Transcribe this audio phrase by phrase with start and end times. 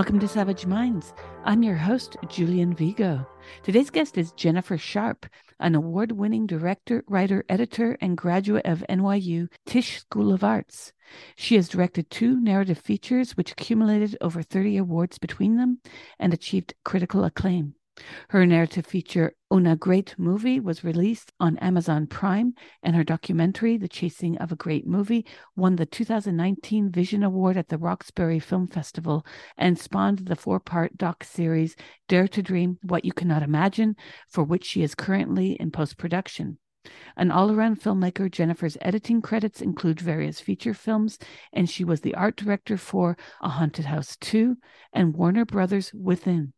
[0.00, 1.12] Welcome to Savage Minds.
[1.44, 3.26] I'm your host, Julian Vigo.
[3.62, 5.26] Today's guest is Jennifer Sharp,
[5.58, 10.94] an award winning director, writer, editor, and graduate of NYU Tisch School of Arts.
[11.36, 15.80] She has directed two narrative features, which accumulated over 30 awards between them
[16.18, 17.74] and achieved critical acclaim.
[18.28, 23.88] Her narrative feature, Una Great Movie, was released on Amazon Prime, and her documentary, The
[23.88, 29.26] Chasing of a Great Movie, won the 2019 Vision Award at the Roxbury Film Festival
[29.56, 31.76] and spawned the four part doc series
[32.08, 33.96] Dare to Dream What You Cannot Imagine,
[34.28, 36.58] for which she is currently in post production.
[37.16, 41.18] An all around filmmaker, Jennifer's editing credits include various feature films,
[41.52, 44.56] and she was the art director for A Haunted House 2
[44.92, 46.54] and Warner Brothers Within.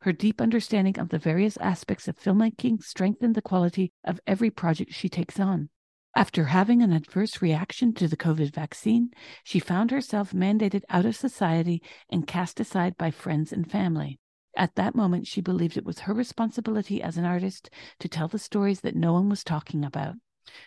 [0.00, 4.92] Her deep understanding of the various aspects of filmmaking strengthened the quality of every project
[4.92, 5.68] she takes on.
[6.16, 9.10] After having an adverse reaction to the COVID vaccine,
[9.44, 14.18] she found herself mandated out of society and cast aside by friends and family.
[14.56, 17.70] At that moment, she believed it was her responsibility as an artist
[18.00, 20.16] to tell the stories that no one was talking about.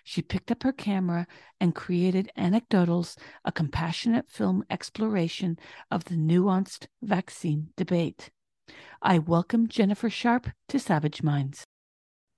[0.03, 1.28] She picked up her camera
[1.59, 5.57] and created Anecdotals, a compassionate film exploration
[5.90, 8.30] of the nuanced vaccine debate.
[9.02, 11.66] I welcome Jennifer Sharp to Savage Minds.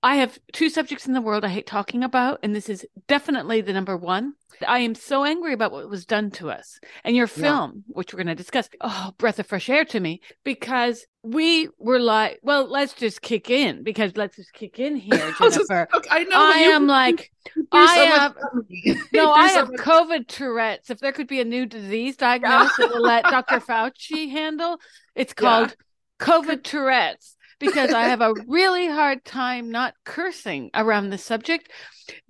[0.04, 3.62] I have two subjects in the world I hate talking about, and this is definitely
[3.62, 4.34] the number one.
[4.68, 6.78] I am so angry about what was done to us.
[7.04, 7.94] And your film, yeah.
[7.94, 11.98] which we're going to discuss, oh, breath of fresh air to me, because we were
[11.98, 15.88] like, well, let's just kick in, because let's just kick in here, Jennifer.
[15.90, 16.36] just, I know.
[16.36, 17.32] I am like,
[17.72, 18.36] I have,
[19.14, 20.90] no, I have COVID Tourette's.
[20.90, 23.58] If there could be a new disease diagnosis that will let Dr.
[23.58, 24.78] Fauci handle,
[25.14, 25.84] it's called yeah.
[26.20, 31.70] COVID Tourette's because I have a really hard time not cursing around this subject.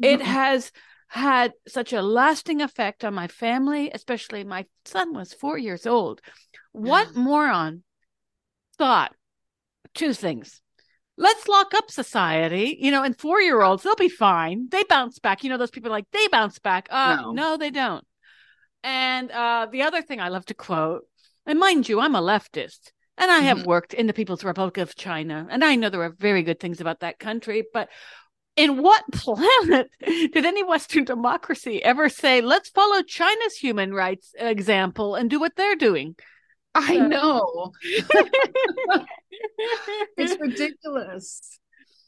[0.01, 0.31] It mm-hmm.
[0.31, 0.73] has
[1.09, 6.21] had such a lasting effect on my family, especially my son was four years old.
[6.73, 7.83] What moron
[8.79, 9.15] thought
[9.95, 10.61] two things?
[11.17, 14.69] Let's lock up society, you know, and four year olds, they'll be fine.
[14.71, 15.45] They bounce back.
[15.45, 16.89] You know, those people like, they bounce back.
[16.91, 17.33] Uh, no.
[17.33, 18.05] no, they don't.
[18.83, 21.07] And uh, the other thing I love to quote,
[21.47, 22.91] and mind you, I'm a leftist.
[23.17, 23.69] And I have mm-hmm.
[23.69, 26.81] worked in the People's Republic of China, and I know there are very good things
[26.81, 27.65] about that country.
[27.73, 27.89] But
[28.57, 35.15] in what planet did any Western democracy ever say, let's follow China's human rights example
[35.15, 36.17] and do what they're doing?
[36.75, 37.73] I know.
[40.17, 41.61] it's ridiculous.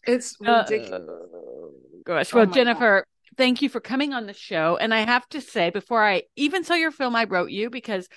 [0.07, 1.09] It's uh, ridiculous.
[1.09, 1.69] Uh,
[2.05, 2.35] gosh.
[2.35, 3.37] Well, oh Jennifer, God.
[3.37, 4.77] thank you for coming on the show.
[4.77, 8.09] And I have to say, before I even saw your film, I wrote you because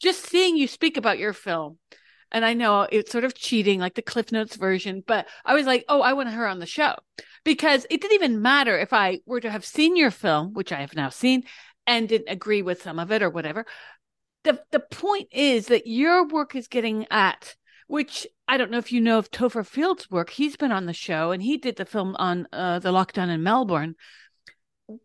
[0.00, 1.78] just seeing you speak about your film
[2.32, 5.66] and I know it's sort of cheating, like the Cliff Notes version, but I was
[5.66, 6.94] like, oh, I want her on the show
[7.44, 10.80] because it didn't even matter if I were to have seen your film, which I
[10.80, 11.44] have now seen,
[11.86, 13.64] and didn't agree with some of it or whatever.
[14.44, 17.56] The the point is that your work is getting at
[17.88, 20.30] which I don't know if you know of Topher Field's work.
[20.30, 23.42] He's been on the show and he did the film on uh, the lockdown in
[23.42, 23.96] Melbourne.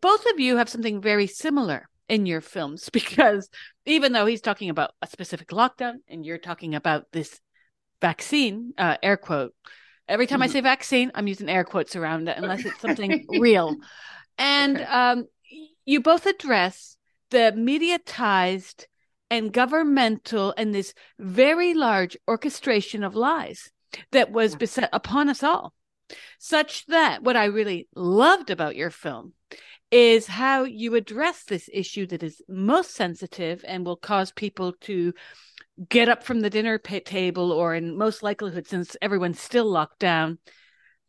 [0.00, 3.48] Both of you have something very similar in your films because
[3.86, 7.40] even though he's talking about a specific lockdown and you're talking about this
[8.00, 9.54] vaccine, uh, air quote.
[10.06, 10.50] Every time mm-hmm.
[10.50, 13.76] I say vaccine, I'm using air quotes around it unless it's something real.
[14.36, 15.24] And um,
[15.86, 16.96] you both address
[17.30, 18.84] the mediatized
[19.30, 23.70] and governmental and this very large orchestration of lies
[24.12, 25.72] that was beset upon us all.
[26.38, 29.32] Such that what I really loved about your film
[29.90, 35.12] is how you address this issue that is most sensitive and will cause people to
[35.88, 40.38] get up from the dinner table or in most likelihood since everyone's still locked down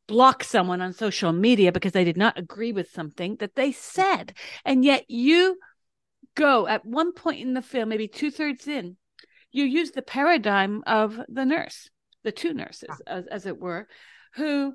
[0.08, 4.36] block someone on social media because they did not agree with something that they said.
[4.64, 5.58] And yet you
[6.36, 8.98] go at one point in the film maybe two-thirds in
[9.52, 11.90] you use the paradigm of the nurse
[12.24, 12.98] the two nurses ah.
[13.08, 13.88] as, as it were
[14.36, 14.74] who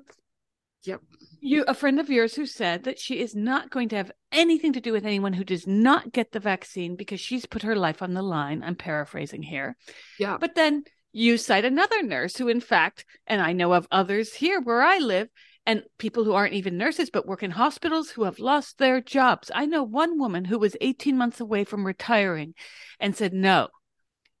[0.83, 1.01] Yep.
[1.41, 4.73] You, a friend of yours who said that she is not going to have anything
[4.73, 8.01] to do with anyone who does not get the vaccine because she's put her life
[8.01, 8.63] on the line.
[8.63, 9.75] I'm paraphrasing here.
[10.19, 10.37] Yeah.
[10.39, 10.83] But then
[11.13, 14.99] you cite another nurse who, in fact, and I know of others here where I
[14.99, 15.29] live,
[15.65, 19.51] and people who aren't even nurses but work in hospitals who have lost their jobs.
[19.53, 22.55] I know one woman who was 18 months away from retiring
[22.99, 23.67] and said no.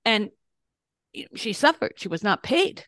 [0.03, 0.29] And
[1.35, 1.93] she suffered.
[1.97, 2.85] She was not paid.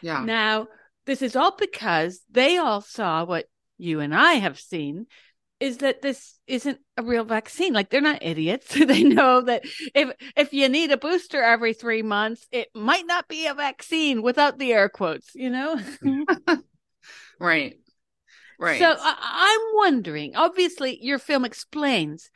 [0.00, 0.24] Yeah.
[0.24, 0.68] Now,
[1.06, 3.46] this is all because they all saw what
[3.78, 5.06] you and I have seen
[5.58, 7.72] is that this isn't a real vaccine.
[7.72, 8.74] Like they're not idiots.
[8.74, 9.64] they know that
[9.94, 14.22] if if you need a booster every 3 months, it might not be a vaccine
[14.22, 15.80] without the air quotes, you know?
[17.40, 17.78] right.
[18.58, 18.78] Right.
[18.78, 22.30] So I, I'm wondering, obviously your film explains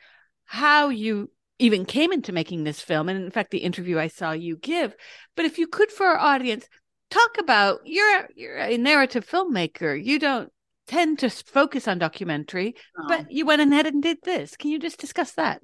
[0.45, 1.29] how you
[1.59, 4.95] even came into making this film and in fact the interview I saw you give
[5.35, 6.67] but if you could for our audience
[7.11, 10.01] talk about you're you're a narrative filmmaker.
[10.03, 10.51] You don't
[10.87, 12.75] tend to focus on documentary
[13.07, 14.57] but you went ahead and did this.
[14.57, 15.61] Can you just discuss that?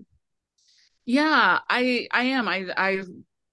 [1.06, 2.48] Yeah i i am.
[2.48, 3.02] I i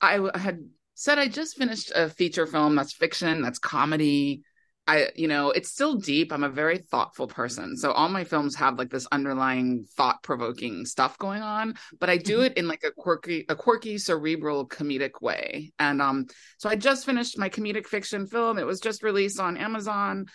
[0.00, 0.58] i had
[0.94, 4.42] said i just finished a feature film that's fiction that's comedy
[4.86, 6.32] I, you know, it's still deep.
[6.32, 7.76] I'm a very thoughtful person.
[7.76, 12.18] So all my films have like this underlying thought provoking stuff going on, but I
[12.18, 12.44] do mm-hmm.
[12.44, 15.72] it in like a quirky, a quirky, cerebral, comedic way.
[15.78, 16.26] And um,
[16.58, 18.58] so I just finished my comedic fiction film.
[18.58, 20.26] It was just released on Amazon.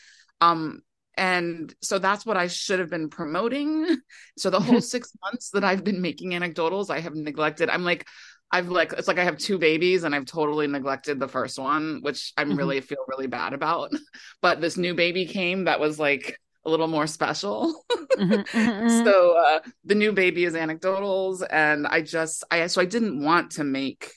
[0.42, 0.82] Um,
[1.16, 3.98] and so that's what I should have been promoting.
[4.38, 7.70] So the whole six months that I've been making anecdotals, I have neglected.
[7.70, 8.08] I'm like,
[8.52, 12.00] I've like it's like I have two babies and I've totally neglected the first one,
[12.02, 12.58] which I'm mm-hmm.
[12.58, 13.92] really feel really bad about.
[14.42, 17.84] But this new baby came that was like a little more special.
[17.92, 19.04] mm-hmm, mm-hmm.
[19.04, 23.52] So uh, the new baby is anecdotals, and I just I so I didn't want
[23.54, 24.12] to make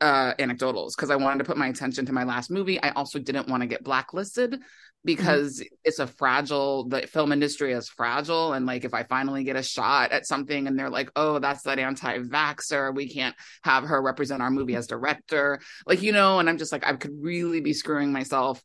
[0.00, 2.82] uh anecdotals because I wanted to put my attention to my last movie.
[2.82, 4.58] I also didn't want to get blacklisted.
[5.04, 5.74] Because mm-hmm.
[5.84, 9.62] it's a fragile the film industry is fragile and like if i finally get a
[9.62, 13.34] shot at something and they're like oh that's that anti-vaxxer we can't
[13.64, 16.92] have her represent our movie as director like you know and i'm just like i
[16.92, 18.62] could really be screwing myself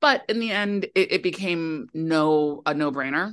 [0.00, 3.32] but in the end it, it became no a no-brainer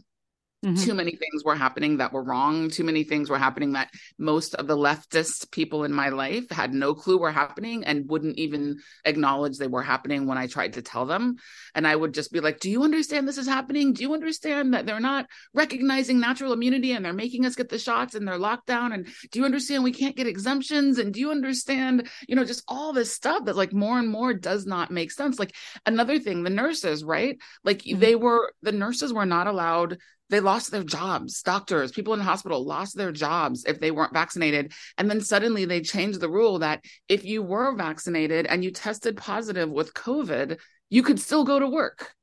[0.63, 0.81] Mm-hmm.
[0.81, 2.69] Too many things were happening that were wrong.
[2.69, 6.73] Too many things were happening that most of the leftist people in my life had
[6.73, 10.81] no clue were happening and wouldn't even acknowledge they were happening when I tried to
[10.81, 11.35] tell them.
[11.75, 13.91] And I would just be like, Do you understand this is happening?
[13.91, 17.77] Do you understand that they're not recognizing natural immunity and they're making us get the
[17.77, 18.93] shots and they're locked down?
[18.93, 20.97] And do you understand we can't get exemptions?
[20.97, 24.33] And do you understand, you know, just all this stuff that like more and more
[24.33, 25.39] does not make sense?
[25.39, 25.53] Like
[25.85, 27.37] another thing, the nurses, right?
[27.65, 27.99] Like mm-hmm.
[27.99, 29.97] they were, the nurses were not allowed
[30.33, 31.43] they lost their jobs.
[31.43, 34.73] Doctors, people in hospital lost their jobs if they weren't vaccinated.
[34.97, 39.15] And then suddenly they changed the rule that if you were vaccinated and you tested
[39.15, 40.59] positive with COVID,
[40.89, 42.15] you could still go to work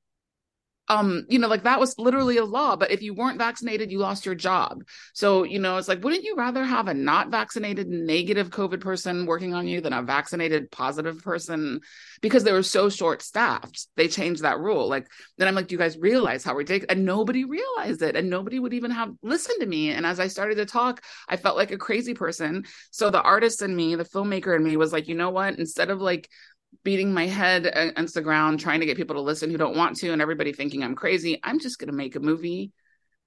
[0.91, 3.99] um you know like that was literally a law but if you weren't vaccinated you
[3.99, 4.83] lost your job.
[5.15, 9.25] So you know it's like wouldn't you rather have a not vaccinated negative covid person
[9.25, 11.81] working on you than a vaccinated positive person?
[12.21, 14.89] Because they were so short staffed they changed that rule.
[14.89, 15.07] Like
[15.39, 18.59] then i'm like do you guys realize how ridiculous and nobody realized it and nobody
[18.59, 19.91] would even have listened to me.
[19.91, 22.65] And as i started to talk i felt like a crazy person.
[22.91, 25.57] So the artist in me the filmmaker in me was like you know what?
[25.57, 26.29] Instead of like
[26.83, 29.97] beating my head against the ground trying to get people to listen who don't want
[29.97, 31.39] to and everybody thinking I'm crazy.
[31.43, 32.73] I'm just going to make a movie.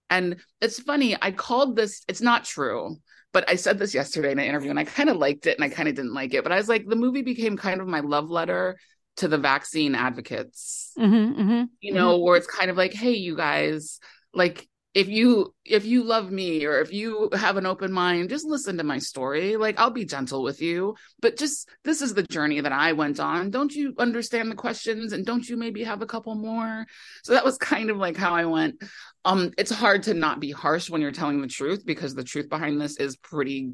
[0.09, 2.97] And it's funny, I called this, it's not true,
[3.31, 5.63] but I said this yesterday in an interview and I kind of liked it and
[5.63, 6.43] I kind of didn't like it.
[6.43, 8.77] But I was like, the movie became kind of my love letter
[9.17, 12.23] to the vaccine advocates, mm-hmm, mm-hmm, you know, mm-hmm.
[12.23, 13.99] where it's kind of like, hey, you guys,
[14.33, 18.45] like, if you if you love me or if you have an open mind just
[18.45, 19.57] listen to my story.
[19.57, 23.19] Like i'll be gentle with you but just this is the journey that i went
[23.19, 23.49] on.
[23.49, 26.85] Don't you understand the questions and don't you maybe have a couple more?
[27.23, 28.83] So that was kind of like how i went.
[29.25, 32.49] Um it's hard to not be harsh when you're telling the truth because the truth
[32.49, 33.71] behind this is pretty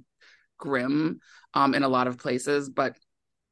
[0.58, 1.20] grim
[1.54, 2.96] um in a lot of places but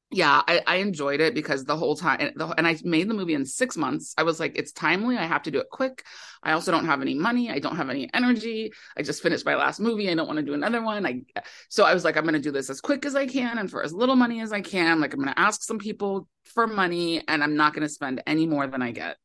[0.09, 3.13] yeah, I, I, enjoyed it because the whole time, and, the, and, I made the
[3.13, 4.13] movie in six months.
[4.17, 5.17] I was like, it's timely.
[5.17, 6.03] I have to do it quick.
[6.41, 7.51] I also don't have any money.
[7.51, 8.71] I don't have any energy.
[8.97, 10.09] I just finished my last movie.
[10.09, 11.05] I don't want to do another one.
[11.05, 11.23] I
[11.67, 13.69] so I was like, I'm going to do this as quick as I can and
[13.69, 15.01] for as little money as I can.
[15.01, 18.23] Like I'm going to ask some people for money, and I'm not going to spend
[18.25, 19.17] any more than I get.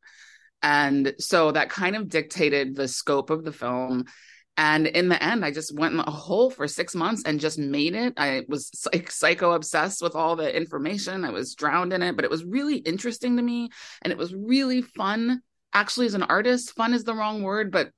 [0.62, 4.06] And so that kind of dictated the scope of the film
[4.56, 7.58] and in the end, I just went in a hole for six months and just
[7.58, 8.14] made it.
[8.18, 11.24] I was like psycho obsessed with all the information.
[11.24, 13.70] I was drowned in it, but it was really interesting to me.
[14.02, 15.40] And it was really fun.
[15.72, 17.90] Actually, as an artist, fun is the wrong word, but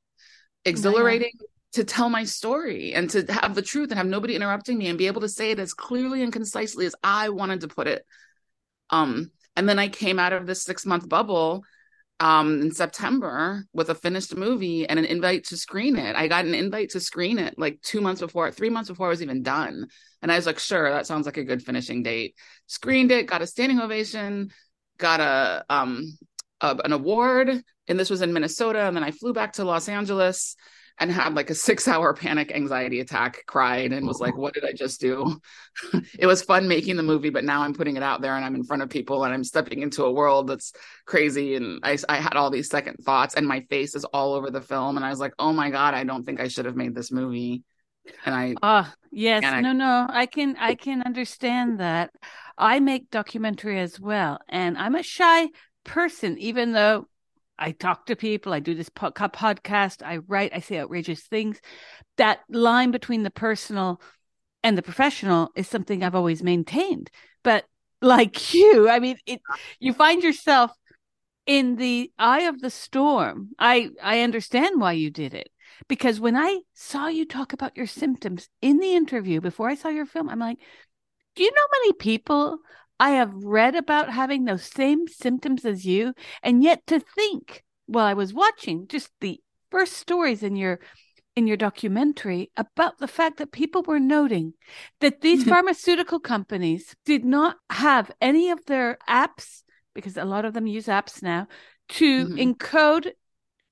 [0.64, 1.32] exhilarating
[1.72, 4.96] to tell my story and to have the truth and have nobody interrupting me and
[4.96, 8.06] be able to say it as clearly and concisely as I wanted to put it.
[8.90, 11.64] Um, and then I came out of this six month bubble
[12.20, 16.14] um in September with a finished movie and an invite to screen it.
[16.16, 19.10] I got an invite to screen it like 2 months before, 3 months before I
[19.10, 19.86] was even done.
[20.22, 22.34] And I was like, "Sure, that sounds like a good finishing date."
[22.66, 24.50] Screened it, got a standing ovation,
[24.98, 26.04] got a um
[26.60, 29.88] a, an award, and this was in Minnesota and then I flew back to Los
[29.88, 30.56] Angeles
[30.98, 34.64] and had like a six hour panic anxiety attack, cried, and was like, What did
[34.64, 35.40] I just do?
[36.18, 38.54] it was fun making the movie, but now I'm putting it out there and I'm
[38.54, 40.72] in front of people and I'm stepping into a world that's
[41.04, 41.56] crazy.
[41.56, 44.60] And I, I had all these second thoughts, and my face is all over the
[44.60, 44.96] film.
[44.96, 47.10] And I was like, Oh my God, I don't think I should have made this
[47.10, 47.64] movie.
[48.24, 52.10] And I, ah, uh, yes, I, no, no, I can, I can understand that.
[52.56, 55.48] I make documentary as well, and I'm a shy
[55.84, 57.08] person, even though
[57.58, 61.60] I talk to people, I do this podcast, I write, I say outrageous things.
[62.16, 64.00] That line between the personal
[64.62, 67.10] and the professional is something I've always maintained.
[67.42, 67.64] But
[68.00, 69.40] like you, I mean, it,
[69.78, 70.72] you find yourself
[71.46, 73.50] in the eye of the storm.
[73.58, 75.50] I I understand why you did it
[75.88, 79.88] because when I saw you talk about your symptoms in the interview before I saw
[79.88, 80.58] your film, I'm like,
[81.36, 82.58] do you know many people
[82.98, 88.06] I have read about having those same symptoms as you, and yet to think while
[88.06, 90.80] I was watching just the first stories in your
[91.36, 94.54] in your documentary about the fact that people were noting
[95.00, 99.62] that these pharmaceutical companies did not have any of their apps
[99.94, 101.48] because a lot of them use apps now
[101.88, 102.36] to mm-hmm.
[102.36, 103.10] encode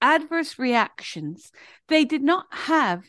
[0.00, 1.52] adverse reactions.
[1.88, 3.04] They did not have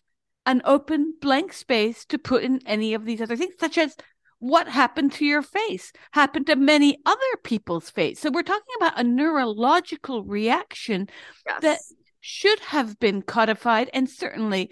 [0.46, 3.96] an open blank space to put in any of these other things, such as
[4.44, 8.20] what happened to your face happened to many other people's face.
[8.20, 11.08] So we're talking about a neurological reaction
[11.48, 11.62] yes.
[11.62, 11.80] that
[12.20, 14.70] should have been codified and certainly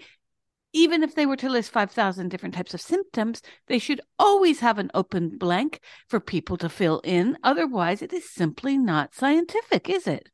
[0.74, 4.78] even if they were to list 5,000 different types of symptoms, they should always have
[4.78, 7.36] an open blank for people to fill in.
[7.42, 10.30] Otherwise, it is simply not scientific, is it?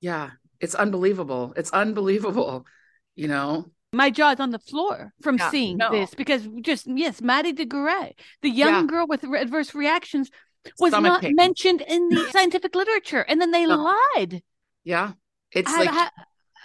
[0.00, 0.30] Yeah,
[0.60, 1.54] it's unbelievable.
[1.56, 2.66] It's unbelievable,
[3.14, 3.70] you know?
[3.92, 5.90] My jaw is on the floor from yeah, seeing no.
[5.90, 8.86] this because just, yes, Maddie de Garay, the young yeah.
[8.86, 10.30] girl with adverse reactions,
[10.78, 11.34] was Stomach not pain.
[11.34, 13.20] mentioned in the scientific literature.
[13.20, 13.94] And then they no.
[14.14, 14.42] lied.
[14.84, 15.12] Yeah.
[15.52, 16.10] It's I, like, I,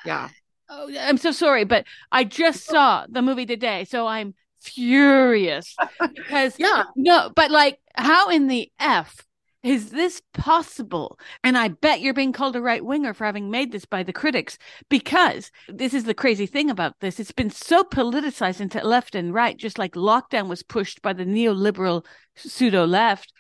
[0.06, 0.30] yeah.
[0.70, 5.75] Oh, I'm so sorry, but I just saw the movie today, so I'm furious
[6.15, 9.15] because yeah, no, but like, how in the f
[9.63, 11.17] is this possible?
[11.43, 14.13] And I bet you're being called a right winger for having made this by the
[14.13, 14.58] critics
[14.89, 17.20] because this is the crazy thing about this.
[17.20, 21.25] It's been so politicized into left and right, just like lockdown was pushed by the
[21.25, 22.05] neoliberal
[22.36, 23.32] pseudo left.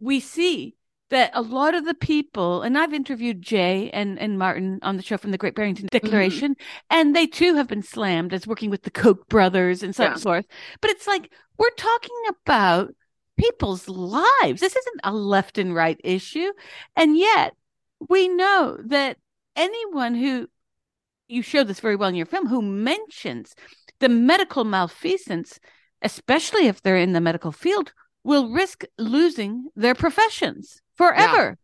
[0.00, 0.76] We see
[1.10, 5.02] that a lot of the people, and I've interviewed Jay and, and Martin on the
[5.02, 6.04] show from the Great Barrington mm-hmm.
[6.04, 6.98] Declaration, mm-hmm.
[6.98, 10.16] and they too have been slammed as working with the Koch brothers and so yeah.
[10.16, 10.46] forth.
[10.80, 12.94] But it's like we're talking about
[13.36, 14.60] people's lives.
[14.60, 16.52] This isn't a left and right issue.
[16.94, 17.54] And yet
[18.08, 19.18] we know that
[19.54, 20.48] anyone who
[21.28, 23.54] you show this very well in your film, who mentions
[23.98, 25.58] the medical malfeasance,
[26.02, 27.92] especially if they're in the medical field,
[28.24, 31.56] will risk losing their professions forever.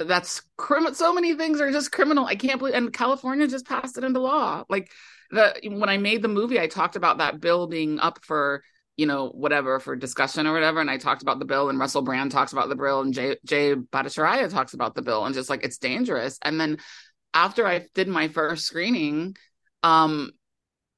[0.00, 0.06] Yeah.
[0.06, 0.94] That's criminal.
[0.94, 2.26] So many things are just criminal.
[2.26, 2.74] I can't believe.
[2.74, 4.64] And California just passed it into law.
[4.68, 4.92] Like
[5.32, 8.62] the when I made the movie, I talked about that bill being up for
[8.98, 12.02] you know whatever for discussion or whatever, and I talked about the bill, and Russell
[12.02, 15.48] Brand talks about the bill, and Jay Jay Bhattacharya talks about the bill, and just
[15.48, 16.38] like it's dangerous.
[16.42, 16.78] And then
[17.32, 19.36] after I did my first screening,
[19.82, 20.32] um,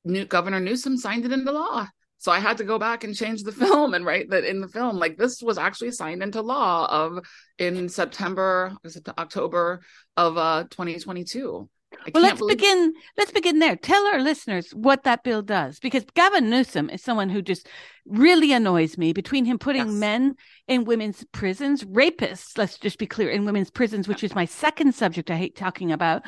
[0.04, 1.86] New- Governor Newsom signed it into law.
[2.18, 4.68] So I had to go back and change the film and write that in the
[4.68, 4.98] film.
[4.98, 7.24] Like this was actually signed into law of
[7.58, 8.76] in September,
[9.18, 9.82] October
[10.16, 11.68] of uh 2022.
[12.14, 12.94] Well, let's believe- begin.
[13.16, 13.76] Let's begin there.
[13.76, 17.68] Tell our listeners what that bill does, because Gavin Newsom is someone who just
[18.06, 19.12] really annoys me.
[19.12, 19.94] Between him putting yes.
[19.94, 20.34] men
[20.68, 24.94] in women's prisons, rapists, let's just be clear, in women's prisons, which is my second
[24.94, 26.22] subject I hate talking about,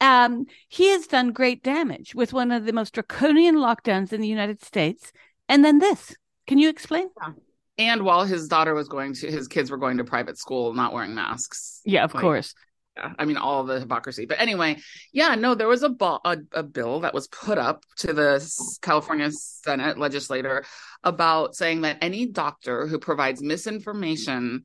[0.00, 4.28] um, he has done great damage with one of the most draconian lockdowns in the
[4.28, 5.12] United States
[5.48, 6.14] and then this.
[6.46, 7.08] Can you explain?
[7.22, 7.32] Yeah.
[7.76, 10.92] And while his daughter was going to, his kids were going to private school, not
[10.92, 11.80] wearing masks.
[11.84, 12.54] Yeah, of like, course.
[12.96, 14.24] Yeah, I mean all the hypocrisy.
[14.24, 14.76] But anyway,
[15.12, 19.30] yeah, no, there was a, a, a bill that was put up to the California
[19.32, 20.64] Senate legislator
[21.02, 24.64] about saying that any doctor who provides misinformation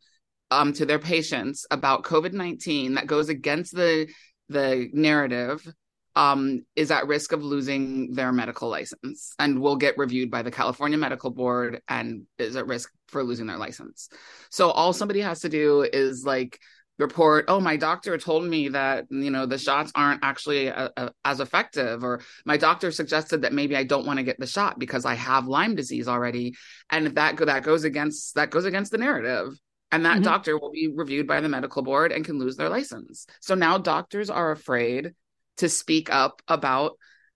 [0.52, 4.08] um, to their patients about COVID nineteen that goes against the
[4.48, 5.68] the narrative
[6.16, 10.52] um, is at risk of losing their medical license and will get reviewed by the
[10.52, 14.10] California Medical Board and is at risk for losing their license.
[14.50, 16.60] So all somebody has to do is like
[17.00, 20.90] report, oh, my doctor told me that you know the shots aren't actually a, uh,
[20.96, 24.40] a, uh, as effective, or my doctor suggested that maybe I don't want to get
[24.40, 26.56] the shot because I have Lyme disease already,
[26.92, 29.58] and if that that goes against that goes against the narrative.
[29.92, 30.24] And that mm-hmm.
[30.24, 33.26] doctor will be reviewed by the medical board and can lose their license.
[33.42, 35.16] So now doctors are afraid
[35.58, 36.92] to speak up about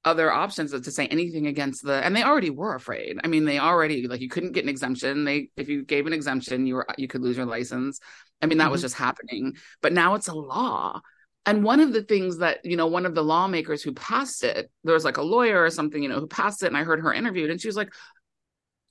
[0.06, 3.58] other options to say anything against the and they already were afraid i mean they
[3.58, 6.86] already like you couldn't get an exemption they if you gave an exemption you were
[6.98, 8.00] you could lose your license
[8.42, 8.72] i mean that mm-hmm.
[8.72, 11.00] was just happening but now it's a law
[11.46, 14.70] and one of the things that you know one of the lawmakers who passed it
[14.84, 17.02] there was like a lawyer or something you know who passed it and i heard
[17.02, 17.92] her interviewed and she was like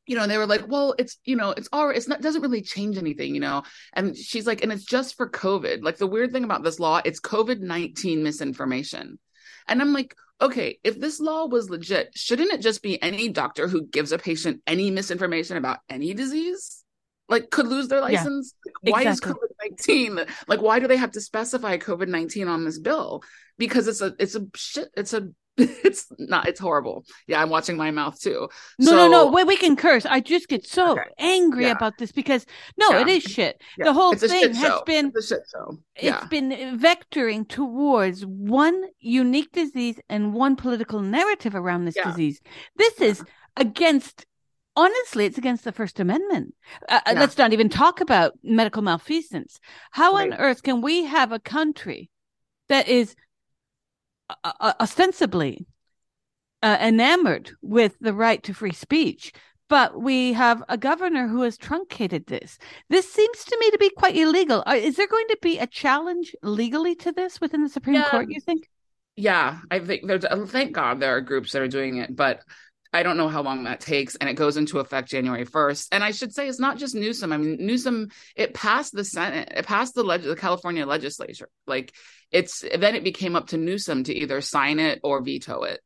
[0.07, 2.43] you know, and they were like, well, it's, you know, it's all, it's not, doesn't
[2.43, 3.63] really change anything, you know?
[3.93, 5.83] And she's like, and it's just for COVID.
[5.83, 9.19] Like the weird thing about this law, it's COVID 19 misinformation.
[9.69, 13.69] And I'm like, okay, if this law was legit, shouldn't it just be any doctor
[13.69, 16.82] who gives a patient any misinformation about any disease?
[17.33, 18.55] Like could lose their license?
[18.83, 19.33] Yeah, why exactly.
[19.33, 20.27] is COVID 19?
[20.49, 23.23] Like, why do they have to specify COVID 19 on this bill?
[23.59, 27.77] Because it's a, it's a shit, it's a it's not it's horrible yeah i'm watching
[27.77, 28.49] my mouth too
[28.79, 31.03] no so, no no wait we can curse i just get so okay.
[31.19, 31.73] angry yeah.
[31.73, 32.47] about this because
[32.79, 33.03] no yeah.
[33.03, 35.31] it is shit the whole thing has been it's,
[35.97, 42.41] it's been vectoring towards one unique disease and one political narrative around this disease
[42.77, 43.23] this is
[43.59, 44.25] against
[44.77, 46.55] honestly, it's against the First Amendment.
[46.89, 47.21] Uh, uh, yeah.
[47.21, 49.61] Let's not even talk about medical malfeasance.
[49.91, 50.33] How right.
[50.33, 52.11] on earth can we have a country
[52.69, 53.15] that is
[54.31, 55.67] uh, uh, ostensibly
[56.63, 59.33] uh, enamored with the right to free speech,
[59.69, 62.59] but we have a governor who has truncated this.
[62.89, 64.63] This seems to me to be quite illegal.
[64.67, 68.11] Uh, is there going to be a challenge legally to this within the Supreme yeah.
[68.11, 68.27] Court?
[68.29, 68.69] You think?
[69.17, 70.25] Yeah, I think there's.
[70.51, 72.41] Thank God there are groups that are doing it, but
[72.93, 75.89] I don't know how long that takes, and it goes into effect January 1st.
[75.93, 77.33] And I should say it's not just Newsom.
[77.33, 81.49] I mean, Newsom it passed the Senate, it passed the leg- the California legislature.
[81.67, 81.93] Like
[82.31, 85.81] it's then it became up to Newsom to either sign it or veto it.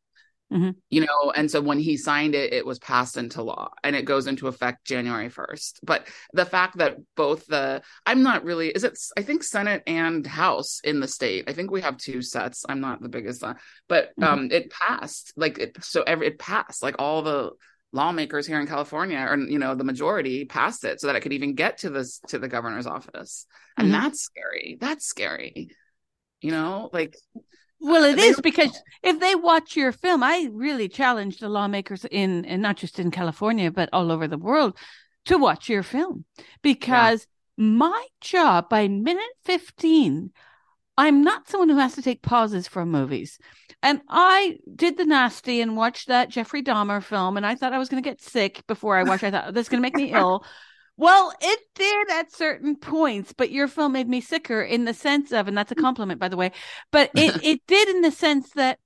[0.53, 0.71] Mm-hmm.
[0.91, 4.05] You know, and so when he signed it, it was passed into law and it
[4.05, 5.81] goes into effect January 1st.
[5.83, 10.25] But the fact that both the, I'm not really, is it, I think Senate and
[10.25, 12.65] House in the state, I think we have two sets.
[12.69, 13.55] I'm not the biggest, uh,
[13.89, 14.25] but mm-hmm.
[14.25, 17.51] um it passed like it, so every, it passed like all the
[17.93, 21.33] lawmakers here in California or, you know, the majority passed it so that it could
[21.33, 23.47] even get to this, to the governor's office.
[23.77, 24.01] And mm-hmm.
[24.01, 24.79] that's scary.
[24.81, 25.71] That's scary.
[26.41, 27.17] You know, like
[27.81, 32.45] well, it is because if they watch your film, I really challenge the lawmakers in,
[32.45, 34.77] and not just in California, but all over the world
[35.27, 36.25] to watch your film
[36.63, 37.65] because yeah.
[37.65, 40.31] my job by minute 15,
[40.97, 43.39] I'm not someone who has to take pauses from movies.
[43.83, 47.79] And I did the nasty and watched that Jeffrey Dahmer film, and I thought I
[47.79, 49.25] was going to get sick before I watched.
[49.25, 50.45] I thought this is going to make me ill.
[50.97, 55.31] Well, it did at certain points, but your film made me sicker in the sense
[55.31, 55.83] of, and that's a mm.
[55.83, 56.53] compliment, by the way,
[56.91, 58.79] but it, it did in the sense that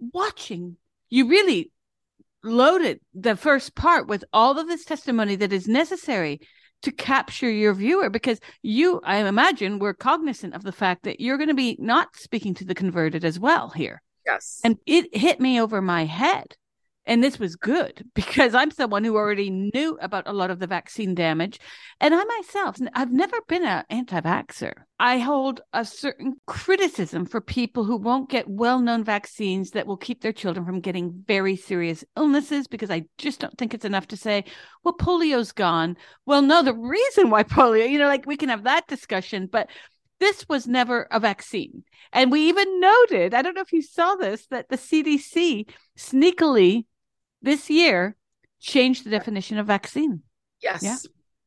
[0.00, 0.76] watching,
[1.10, 1.70] you really
[2.42, 6.40] loaded the first part with all of this testimony that is necessary
[6.82, 11.38] to capture your viewer because you, I imagine, were cognizant of the fact that you're
[11.38, 14.02] going to be not speaking to the converted as well here.
[14.26, 14.60] Yes.
[14.64, 16.56] And it hit me over my head
[17.06, 20.66] and this was good because I'm someone who already knew about a lot of the
[20.66, 21.58] vaccine damage.
[22.00, 24.72] And I myself, I've never been an anti vaxxer.
[24.98, 29.96] I hold a certain criticism for people who won't get well known vaccines that will
[29.96, 34.06] keep their children from getting very serious illnesses because I just don't think it's enough
[34.08, 34.44] to say,
[34.84, 35.96] well, polio's gone.
[36.26, 39.68] Well, no, the reason why polio, you know, like we can have that discussion, but
[40.20, 41.82] this was never a vaccine.
[42.12, 46.84] And we even noted, I don't know if you saw this, that the CDC sneakily
[47.44, 48.16] this year
[48.60, 50.22] changed the definition of vaccine.
[50.62, 50.82] Yes.
[50.82, 50.96] Yeah.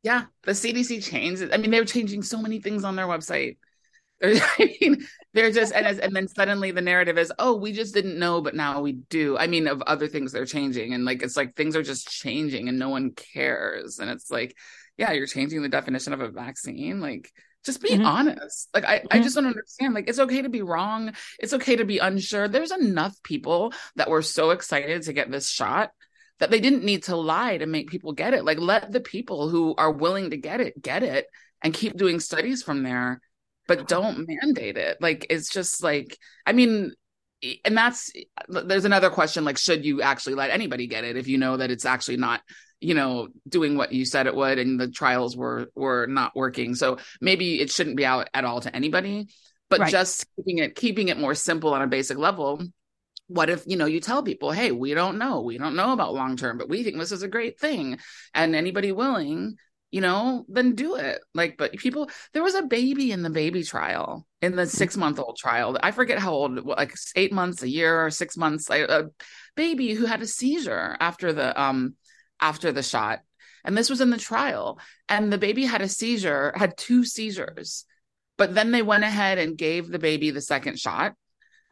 [0.02, 0.24] Yeah.
[0.44, 1.52] The CDC changed it.
[1.52, 3.56] I mean, they were changing so many things on their website.
[4.22, 7.94] I mean, they're just and as, and then suddenly the narrative is, oh, we just
[7.94, 9.36] didn't know, but now we do.
[9.36, 12.68] I mean, of other things they're changing, and like it's like things are just changing,
[12.68, 14.00] and no one cares.
[14.00, 14.56] And it's like,
[14.96, 17.00] yeah, you're changing the definition of a vaccine.
[17.00, 17.30] Like,
[17.64, 18.06] just be mm-hmm.
[18.06, 18.68] honest.
[18.74, 19.06] Like, I, mm-hmm.
[19.10, 19.94] I just don't understand.
[19.94, 21.12] Like, it's okay to be wrong.
[21.38, 22.48] It's okay to be unsure.
[22.48, 25.90] There's enough people that were so excited to get this shot
[26.38, 28.44] that they didn't need to lie to make people get it.
[28.44, 31.26] Like, let the people who are willing to get it get it
[31.62, 33.20] and keep doing studies from there,
[33.66, 34.98] but don't mandate it.
[35.00, 36.16] Like, it's just like,
[36.46, 36.92] I mean,
[37.64, 38.12] and that's
[38.48, 41.70] there's another question like should you actually let anybody get it if you know that
[41.70, 42.40] it's actually not
[42.80, 46.74] you know doing what you said it would and the trials were were not working.
[46.74, 49.28] So maybe it shouldn't be out at all to anybody
[49.68, 49.90] but right.
[49.90, 52.62] just keeping it keeping it more simple on a basic level.
[53.26, 55.42] What if you know you tell people hey we don't know.
[55.42, 57.98] We don't know about long term but we think this is a great thing.
[58.34, 59.56] And anybody willing
[59.90, 61.20] you know then do it.
[61.34, 65.18] Like but people there was a baby in the baby trial in the six month
[65.18, 65.78] old trial.
[65.82, 69.10] I forget how old like eight months a year or six months a
[69.56, 71.94] baby who had a seizure after the um
[72.40, 73.20] after the shot.
[73.64, 74.78] And this was in the trial.
[75.08, 77.84] And the baby had a seizure, had two seizures.
[78.36, 81.14] But then they went ahead and gave the baby the second shot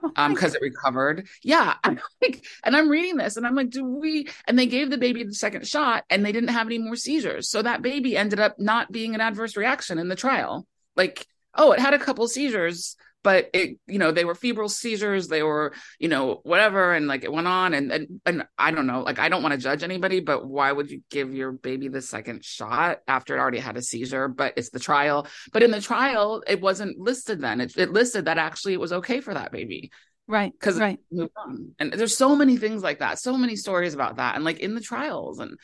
[0.03, 3.71] oh um because it recovered yeah i'm like and i'm reading this and i'm like
[3.71, 6.79] do we and they gave the baby the second shot and they didn't have any
[6.79, 10.67] more seizures so that baby ended up not being an adverse reaction in the trial
[10.97, 15.27] like oh it had a couple seizures but it you know they were febrile seizures
[15.27, 18.87] they were you know whatever and like it went on and and, and i don't
[18.87, 21.89] know like i don't want to judge anybody but why would you give your baby
[21.89, 24.29] the second shot after it already had a seizure?
[24.29, 25.27] But it's the trial.
[25.53, 27.61] But in the trial it wasn't listed then.
[27.61, 29.91] It, it listed that actually it was okay for that baby.
[30.29, 30.99] Right because right.
[31.13, 31.75] moved on.
[31.79, 34.75] And there's so many things like that so many stories about that and like in
[34.75, 35.59] the trials and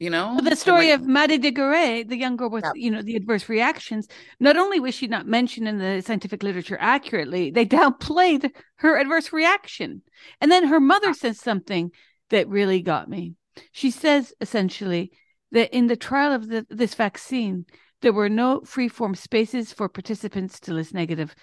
[0.00, 2.72] you know the story like, of Maddie de Garay, the young girl with yeah.
[2.74, 4.08] you know the adverse reactions.
[4.40, 9.30] Not only was she not mentioned in the scientific literature accurately, they downplayed her adverse
[9.30, 10.02] reaction.
[10.40, 11.90] And then her mother says something
[12.30, 13.34] that really got me.
[13.72, 15.12] She says essentially
[15.52, 17.66] that in the trial of the, this vaccine,
[18.00, 21.34] there were no free-form spaces for participants to list negative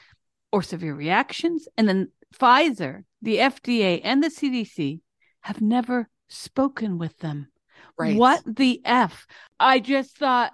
[0.51, 5.01] or severe reactions, and then Pfizer, the FDA, and the CDC
[5.41, 7.49] have never spoken with them
[7.97, 8.15] Right.
[8.15, 9.25] What the F?
[9.59, 10.53] I just thought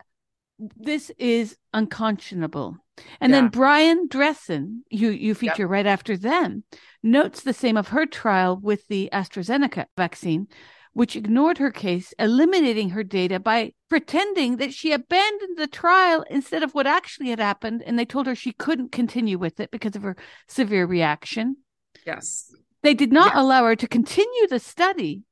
[0.60, 2.78] this is unconscionable.
[3.20, 3.42] And yeah.
[3.42, 5.70] then Brianne Dressen, you, you feature yep.
[5.70, 6.64] right after them,
[7.02, 10.48] notes the same of her trial with the AstraZeneca vaccine,
[10.94, 16.64] which ignored her case, eliminating her data by pretending that she abandoned the trial instead
[16.64, 17.82] of what actually had happened.
[17.86, 20.16] And they told her she couldn't continue with it because of her
[20.48, 21.58] severe reaction.
[22.06, 22.54] Yes.
[22.84, 23.42] They did not yes.
[23.42, 25.24] allow her to continue the study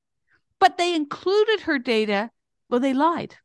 [0.61, 2.29] but they included her data.
[2.69, 3.35] Well, they lied.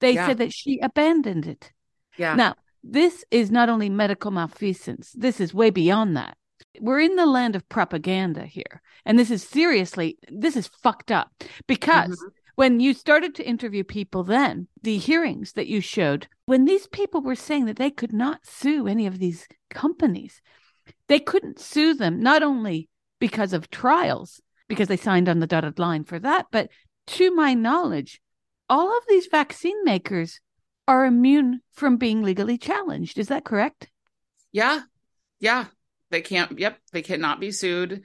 [0.00, 0.26] They yeah.
[0.26, 1.72] said that she abandoned it.
[2.18, 2.34] Yeah.
[2.34, 6.36] Now, this is not only medical malfeasance, this is way beyond that.
[6.80, 8.82] We're in the land of propaganda here.
[9.06, 11.30] And this is seriously, this is fucked up
[11.68, 12.28] because mm-hmm.
[12.56, 17.22] when you started to interview people then, the hearings that you showed, when these people
[17.22, 20.42] were saying that they could not sue any of these companies,
[21.06, 22.88] they couldn't sue them not only
[23.20, 24.42] because of trials,
[24.74, 26.46] because they signed on the dotted line for that.
[26.50, 26.70] But
[27.08, 28.20] to my knowledge,
[28.68, 30.40] all of these vaccine makers
[30.86, 33.18] are immune from being legally challenged.
[33.18, 33.88] Is that correct?
[34.52, 34.80] Yeah.
[35.40, 35.66] Yeah.
[36.10, 38.02] They can't, yep, they cannot be sued.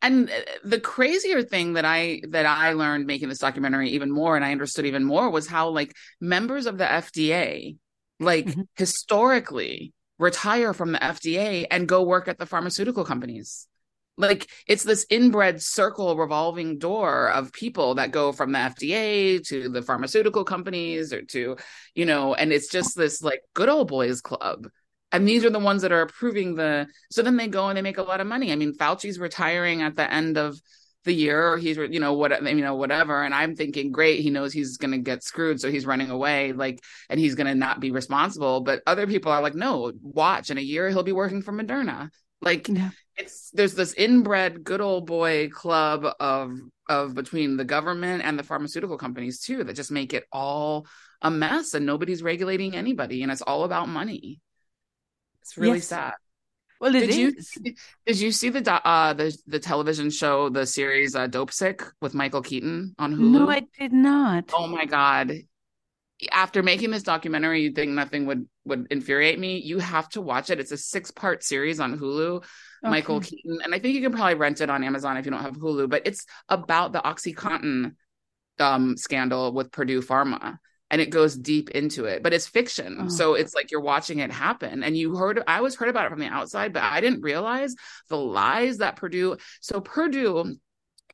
[0.00, 0.30] And
[0.64, 4.50] the crazier thing that I that I learned making this documentary even more and I
[4.50, 7.76] understood even more was how like members of the FDA
[8.18, 8.62] like mm-hmm.
[8.74, 13.68] historically retire from the FDA and go work at the pharmaceutical companies
[14.18, 19.68] like it's this inbred circle revolving door of people that go from the FDA to
[19.68, 21.56] the pharmaceutical companies or to
[21.94, 24.68] you know and it's just this like good old boys club.
[25.14, 27.82] And these are the ones that are approving the so then they go and they
[27.82, 28.52] make a lot of money.
[28.52, 30.60] I mean fauci's retiring at the end of
[31.04, 31.52] the year.
[31.52, 33.22] Or he's you know what you know whatever.
[33.22, 36.52] And i'm thinking great he knows he's going to get screwed so he's running away
[36.52, 38.60] like and he's going to not be responsible.
[38.60, 42.10] But other people are like no watch in a year he'll be working for moderna.
[42.42, 48.22] Like yeah it's there's this inbred good old boy club of of between the government
[48.24, 50.86] and the pharmaceutical companies too that just make it all
[51.20, 54.40] a mess and nobody's regulating anybody and it's all about money
[55.42, 55.88] it's really yes.
[55.88, 56.14] sad
[56.82, 57.16] well, did is.
[57.16, 57.32] you
[58.06, 62.42] did you see the uh the the television show the series uh, Dopesick with Michael
[62.42, 63.30] Keaton on Hulu?
[63.30, 64.50] No, I did not.
[64.52, 65.32] Oh my god!
[66.32, 69.58] After making this documentary, you think nothing would would infuriate me.
[69.58, 70.58] You have to watch it.
[70.58, 72.42] It's a six part series on Hulu
[72.82, 72.90] okay.
[72.90, 73.58] Michael Keaton.
[73.62, 75.88] And I think you can probably rent it on Amazon if you don't have Hulu,
[75.88, 77.94] but it's about the OxyContin
[78.58, 80.58] um, scandal with Purdue Pharma.
[80.90, 82.98] And it goes deep into it, but it's fiction.
[83.00, 83.08] Oh.
[83.08, 84.82] So it's like you're watching it happen.
[84.82, 87.74] And you heard, I always heard about it from the outside, but I didn't realize
[88.10, 90.56] the lies that Purdue, so Purdue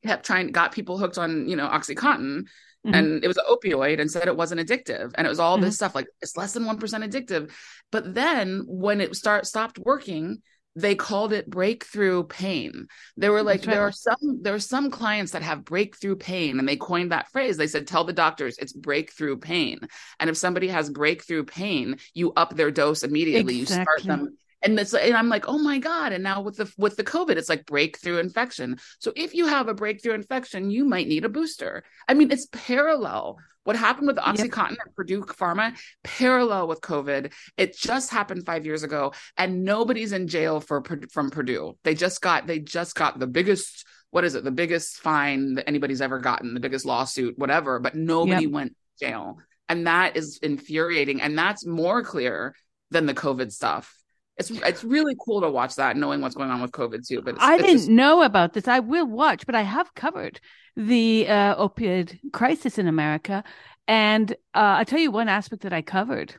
[0.05, 2.47] kept trying, got people hooked on, you know, OxyContin.
[2.87, 2.95] Mm-hmm.
[2.95, 5.65] and it was an opioid and said it wasn't addictive and it was all mm-hmm.
[5.65, 7.51] this stuff like it's less than 1% addictive
[7.91, 10.41] but then when it start stopped working
[10.81, 12.87] they called it breakthrough pain.
[13.17, 13.71] They were oh, like, right.
[13.71, 17.31] there are some there are some clients that have breakthrough pain, and they coined that
[17.31, 17.57] phrase.
[17.57, 19.81] They said, tell the doctors it's breakthrough pain.
[20.21, 23.61] And if somebody has breakthrough pain, you up their dose immediately.
[23.61, 23.95] Exactly.
[23.97, 26.13] You start them and it's and I'm like, oh my god!
[26.13, 28.79] And now with the with the COVID, it's like breakthrough infection.
[28.99, 31.85] So if you have a breakthrough infection, you might need a booster.
[32.09, 33.39] I mean, it's parallel.
[33.69, 34.79] What happened with OxyContin yep.
[34.87, 37.35] at Purdue Pharma, parallel with COVID.
[37.59, 41.77] It just happened five years ago, and nobody's in jail for from Purdue.
[41.85, 44.43] They just got they just got the biggest what is it?
[44.43, 47.79] The biggest fine that anybody's ever gotten, the biggest lawsuit, whatever.
[47.79, 48.53] But nobody yep.
[48.53, 49.37] went to jail,
[49.69, 51.21] and that is infuriating.
[51.21, 52.55] And that's more clear
[52.91, 53.95] than the COVID stuff
[54.39, 57.23] it's it's really cool to watch that, knowing what's going on with COVID too.
[57.23, 57.91] But I it's didn't just...
[57.91, 58.69] know about this.
[58.69, 60.41] I will watch, but I have covered
[60.77, 63.43] the uh, opioid crisis in America,
[63.89, 66.37] and uh, I'll tell you one aspect that I covered,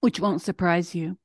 [0.00, 1.18] which won't surprise you,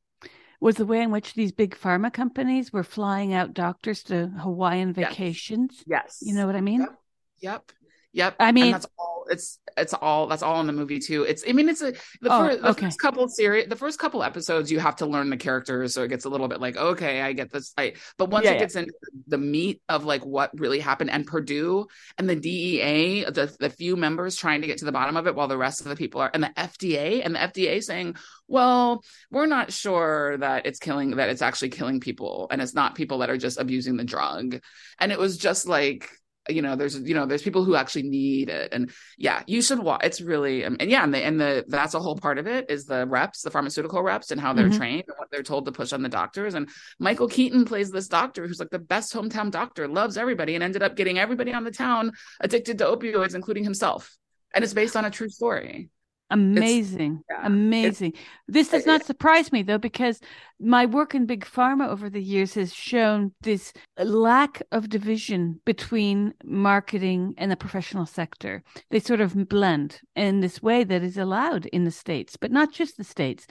[0.60, 4.94] was the way in which these big pharma companies were flying out doctors to Hawaiian
[4.94, 5.84] vacations.
[5.88, 6.82] Yes, you know what I mean.
[6.82, 7.00] Yep.
[7.42, 7.72] yep.
[8.14, 8.36] Yep.
[8.40, 9.26] I mean, and that's all.
[9.30, 11.24] It's it's all that's all in the movie too.
[11.24, 12.86] It's I mean, it's a the, oh, first, the okay.
[12.86, 16.10] first couple series, the first couple episodes, you have to learn the characters, so it
[16.10, 17.74] gets a little bit like okay, I get this.
[17.78, 18.60] I but once yeah, it yeah.
[18.60, 18.94] gets into
[19.28, 23.96] the meat of like what really happened, and Purdue and the DEA, the the few
[23.96, 26.22] members trying to get to the bottom of it, while the rest of the people
[26.22, 28.16] are, and the FDA and the FDA saying,
[28.48, 32.96] well, we're not sure that it's killing that it's actually killing people, and it's not
[32.96, 34.60] people that are just abusing the drug,
[35.00, 36.10] and it was just like
[36.50, 38.74] you know there's you know there's people who actually need it.
[38.74, 42.00] And yeah you should watch it's really and yeah and the and the that's a
[42.00, 44.78] whole part of it is the reps the pharmaceutical reps and how they're mm-hmm.
[44.78, 46.54] trained and what they're told to push on the doctors.
[46.54, 50.64] And michael keaton plays this doctor who's like the best hometown doctor loves everybody and
[50.64, 54.16] ended up getting everybody on the town addicted to opioids including himself.
[54.56, 55.90] And it's based on a true story
[56.30, 57.24] Amazing.
[57.30, 58.14] Yeah, Amazing.
[58.48, 60.20] This does eh, not surprise me though, because
[60.60, 66.34] my work in big pharma over the years has shown this lack of division between
[66.44, 68.64] marketing and the professional sector.
[68.90, 72.72] They sort of blend in this way that is allowed in the States, but not
[72.72, 73.46] just the States.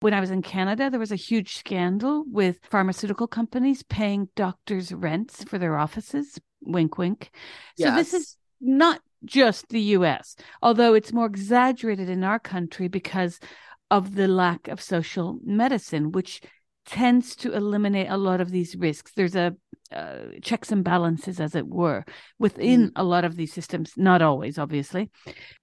[0.00, 4.92] When I was in Canada, there was a huge scandal with pharmaceutical companies paying doctors'
[4.92, 6.40] rents for their offices.
[6.62, 7.30] Wink, wink.
[7.78, 7.96] So yes.
[7.96, 13.40] this is not just the US, although it's more exaggerated in our country because
[13.90, 16.40] of the lack of social medicine, which
[16.86, 19.12] tends to eliminate a lot of these risks.
[19.14, 19.56] There's a
[19.92, 22.04] uh, checks and balances, as it were,
[22.38, 22.92] within mm.
[22.96, 23.92] a lot of these systems.
[23.96, 25.10] Not always, obviously.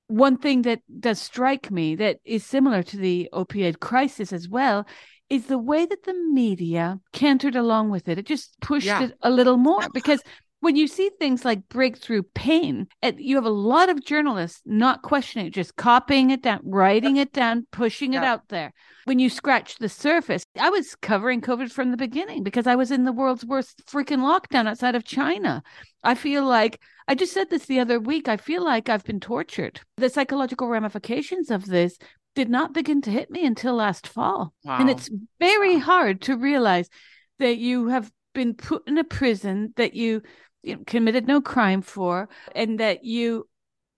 [0.07, 4.87] One thing that does strike me that is similar to the opioid crisis as well
[5.29, 8.17] is the way that the media cantered along with it.
[8.17, 9.03] It just pushed yeah.
[9.03, 10.21] it a little more because
[10.61, 15.47] when you see things like breakthrough pain, you have a lot of journalists not questioning
[15.47, 18.71] it, just copying it down, writing it down, pushing it out there.
[19.05, 22.91] When you scratch the surface, I was covering COVID from the beginning because I was
[22.91, 25.63] in the world's worst freaking lockdown outside of China.
[26.03, 28.29] I feel like I just said this the other week.
[28.29, 29.81] I feel like I've been tortured.
[29.97, 31.97] The psychological ramifications of this
[32.35, 34.53] did not begin to hit me until last fall.
[34.63, 34.77] Wow.
[34.79, 35.81] And it's very wow.
[35.81, 36.87] hard to realize
[37.39, 40.21] that you have been put in a prison that you
[40.85, 43.47] committed no crime for, and that you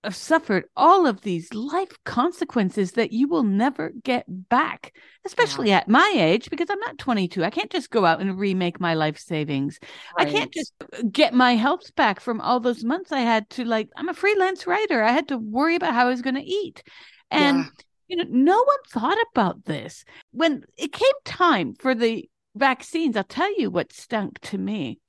[0.03, 4.93] have suffered all of these life consequences that you will never get back,
[5.25, 5.77] especially yeah.
[5.77, 7.41] at my age, because I'm not 22.
[7.43, 9.79] I can't just go out and remake my life savings.
[10.17, 10.27] Right.
[10.27, 10.73] I can't just
[11.09, 14.67] get my health back from all those months I had to, like, I'm a freelance
[14.67, 15.01] writer.
[15.01, 16.83] I had to worry about how I was going to eat.
[17.31, 17.69] And, yeah.
[18.09, 20.03] you know, no one thought about this.
[20.31, 24.99] When it came time for the vaccines, I'll tell you what stunk to me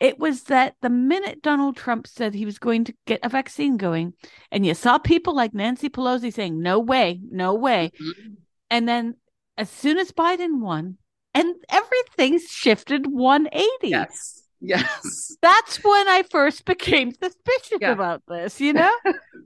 [0.00, 3.76] it was that the minute Donald Trump said he was going to get a vaccine
[3.76, 4.14] going,
[4.50, 7.92] and you saw people like Nancy Pelosi saying, no way, no way.
[8.00, 8.34] Mm-hmm.
[8.70, 9.14] And then
[9.56, 10.98] as soon as Biden won,
[11.34, 13.88] and everything shifted 180.
[13.88, 14.42] Yes.
[14.60, 15.36] Yes.
[15.42, 17.92] That's when I first became suspicious yeah.
[17.92, 18.92] about this, you know?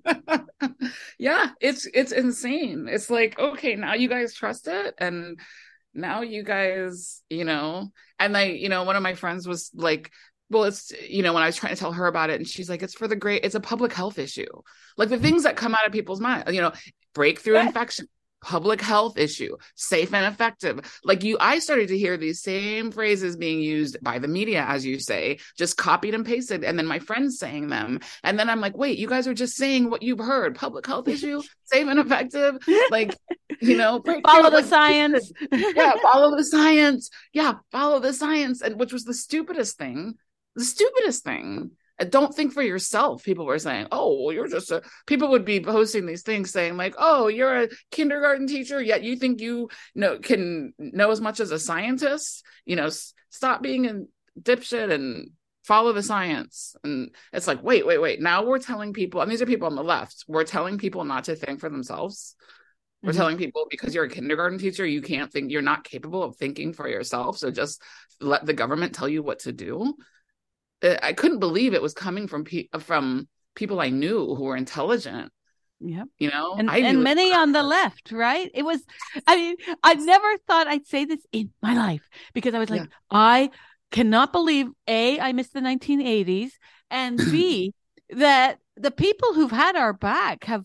[1.19, 2.87] yeah, it's it's insane.
[2.89, 5.39] It's like, okay, now you guys trust it and
[5.95, 10.13] now you guys, you know, and I, you know, one of my friends was like
[10.51, 12.71] well it's you know when i was trying to tell her about it and she's
[12.71, 14.47] like it's for the great it's a public health issue.
[14.97, 15.25] Like the mm-hmm.
[15.25, 16.73] things that come out of people's mind you know
[17.15, 17.67] breakthrough yeah.
[17.67, 18.07] infection
[18.41, 21.01] public health issue safe and effective.
[21.05, 24.87] Like you i started to hear these same phrases being used by the media as
[24.87, 28.01] you say just copied and pasted and then my friends saying them.
[28.23, 30.55] And then i'm like wait you guys are just saying what you've heard.
[30.55, 32.59] Public health issue safe and effective.
[32.91, 33.17] Like
[33.61, 35.33] you know follow the like, science.
[35.51, 37.11] Yeah follow the science.
[37.33, 38.63] Yeah follow the science.
[38.63, 40.15] And which was the stupidest thing
[40.59, 41.73] the stupidest thing.
[42.11, 43.25] Don't think for yourself.
[43.25, 46.77] People were saying, "Oh, well, you're just a." People would be posting these things saying,
[46.77, 51.41] like, "Oh, you're a kindergarten teacher, yet you think you know can know as much
[51.41, 54.03] as a scientist." You know, s- stop being a
[54.41, 55.31] dipshit and
[55.69, 56.75] follow the science.
[56.83, 58.23] And it's like, wait, wait, wait.
[58.23, 60.25] Now we're telling people, and these are people on the left.
[60.27, 62.35] We're telling people not to think for themselves.
[63.03, 63.19] We're mm-hmm.
[63.19, 66.73] telling people because you're a kindergarten teacher, you can't think, you're not capable of thinking
[66.73, 67.37] for yourself.
[67.37, 67.83] So just
[68.19, 69.95] let the government tell you what to do.
[70.83, 74.57] Uh, I couldn't believe it was coming from pe- from people I knew who were
[74.57, 75.33] intelligent.
[75.81, 76.05] Yeah.
[76.19, 78.51] You know, and, and many on the left, right?
[78.53, 78.85] It was,
[79.27, 82.81] I mean, I never thought I'd say this in my life because I was like,
[82.81, 82.87] yeah.
[83.11, 83.51] I
[83.91, 86.51] cannot believe A, I missed the 1980s,
[86.91, 87.75] and B,
[88.11, 90.65] that the people who've had our back have,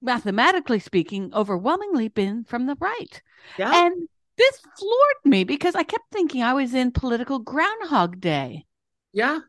[0.00, 3.22] mathematically speaking, overwhelmingly been from the right.
[3.58, 3.86] Yeah.
[3.86, 8.64] And this floored me because I kept thinking I was in political Groundhog Day.
[9.12, 9.40] Yeah.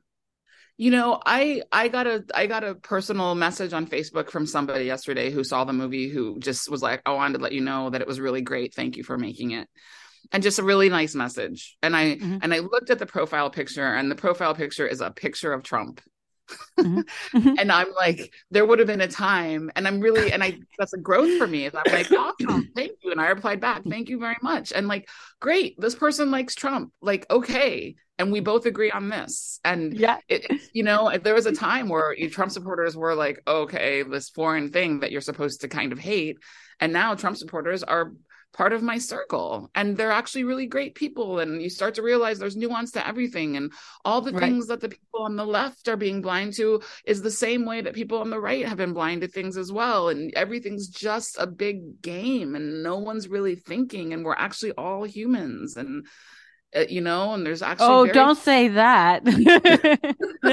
[0.77, 4.85] You know, I I got a I got a personal message on Facebook from somebody
[4.85, 7.91] yesterday who saw the movie who just was like, "I wanted to let you know
[7.91, 8.73] that it was really great.
[8.73, 9.69] Thank you for making it."
[10.31, 11.77] And just a really nice message.
[11.83, 12.37] And I mm-hmm.
[12.41, 15.61] and I looked at the profile picture and the profile picture is a picture of
[15.61, 16.01] Trump.
[16.79, 16.99] Mm-hmm.
[17.37, 17.55] mm-hmm.
[17.57, 20.93] and I'm like, there would have been a time, and I'm really, and I that's
[20.93, 21.65] a growth for me.
[21.65, 24.87] Is I'm like, awesome, thank you, and I replied back, thank you very much, and
[24.87, 25.07] like,
[25.39, 30.17] great, this person likes Trump, like, okay, and we both agree on this, and yeah,
[30.27, 34.71] it, you know, there was a time where Trump supporters were like, okay, this foreign
[34.71, 36.37] thing that you're supposed to kind of hate,
[36.79, 38.13] and now Trump supporters are
[38.53, 42.37] part of my circle and they're actually really great people and you start to realize
[42.37, 43.71] there's nuance to everything and
[44.05, 44.41] all the right.
[44.41, 47.81] things that the people on the left are being blind to is the same way
[47.81, 51.35] that people on the right have been blind to things as well and everything's just
[51.39, 56.05] a big game and no one's really thinking and we're actually all humans and
[56.89, 58.13] you know and there's actually oh very...
[58.13, 59.23] don't say that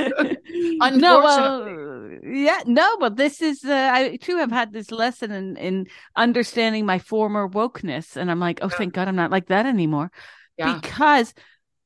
[0.95, 5.57] no well yeah no but this is uh, i too have had this lesson in
[5.57, 8.77] in understanding my former wokeness and i'm like oh yeah.
[8.77, 10.11] thank god i'm not like that anymore
[10.59, 10.79] yeah.
[10.79, 11.33] because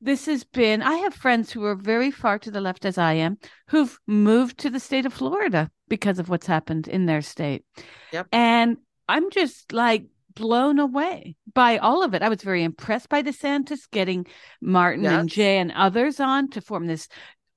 [0.01, 3.13] this has been i have friends who are very far to the left as i
[3.13, 7.63] am who've moved to the state of florida because of what's happened in their state
[8.11, 8.27] yep.
[8.33, 12.21] and i'm just like blown away by all of it.
[12.21, 14.27] I was very impressed by DeSantis getting
[14.61, 15.13] Martin yes.
[15.13, 17.07] and Jay and others on to form this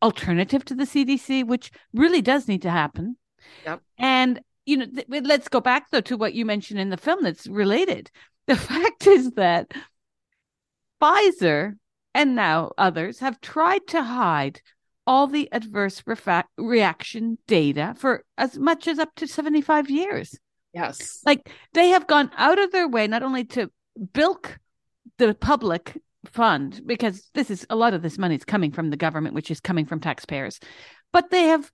[0.03, 3.17] alternative to the CDC, which really does need to happen.
[3.65, 3.83] Yep.
[3.99, 7.23] And you know, th- let's go back though to what you mentioned in the film
[7.23, 8.11] that's related.
[8.47, 9.75] The fact is that
[11.03, 11.75] Pfizer
[12.15, 14.63] and now others have tried to hide
[15.07, 20.39] all the adverse refa- reaction data for as much as up to 75 years.
[20.79, 21.21] Yes.
[21.27, 23.71] Like they have gone out of their way not only to
[24.13, 24.59] bilk
[25.19, 28.97] the public fund because this is a lot of this money is coming from the
[28.97, 30.61] government which is coming from taxpayers
[31.13, 31.71] but they have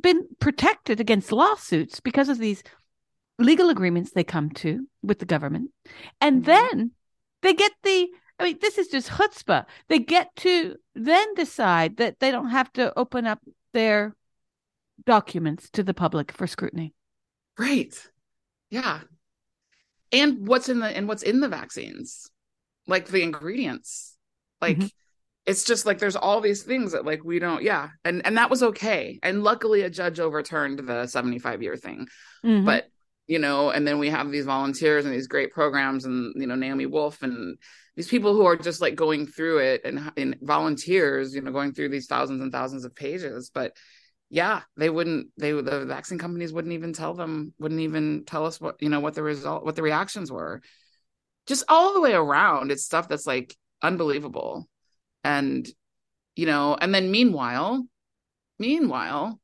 [0.00, 2.62] been protected against lawsuits because of these
[3.38, 5.70] legal agreements they come to with the government
[6.20, 6.76] and mm-hmm.
[6.76, 6.90] then
[7.42, 12.18] they get the i mean this is just chutzpah they get to then decide that
[12.18, 13.40] they don't have to open up
[13.72, 14.14] their
[15.04, 16.94] documents to the public for scrutiny
[17.58, 18.08] right
[18.70, 19.00] yeah.
[20.12, 22.30] And what's in the and what's in the vaccines?
[22.86, 24.16] Like the ingredients.
[24.60, 24.86] Like mm-hmm.
[25.44, 27.88] it's just like there's all these things that like we don't yeah.
[28.04, 29.18] And and that was okay.
[29.22, 32.06] And luckily a judge overturned the 75 year thing.
[32.44, 32.64] Mm-hmm.
[32.64, 32.88] But
[33.26, 36.54] you know, and then we have these volunteers and these great programs and you know
[36.54, 37.58] Naomi Wolf and
[37.96, 41.72] these people who are just like going through it and, and volunteers, you know, going
[41.72, 43.50] through these thousands and thousands of pages.
[43.52, 43.72] But
[44.28, 48.60] yeah they wouldn't they the vaccine companies wouldn't even tell them wouldn't even tell us
[48.60, 50.62] what you know what the result what the reactions were.
[51.46, 54.68] Just all the way around it's stuff that's like unbelievable.
[55.22, 55.66] And
[56.34, 57.86] you know and then meanwhile
[58.58, 59.40] meanwhile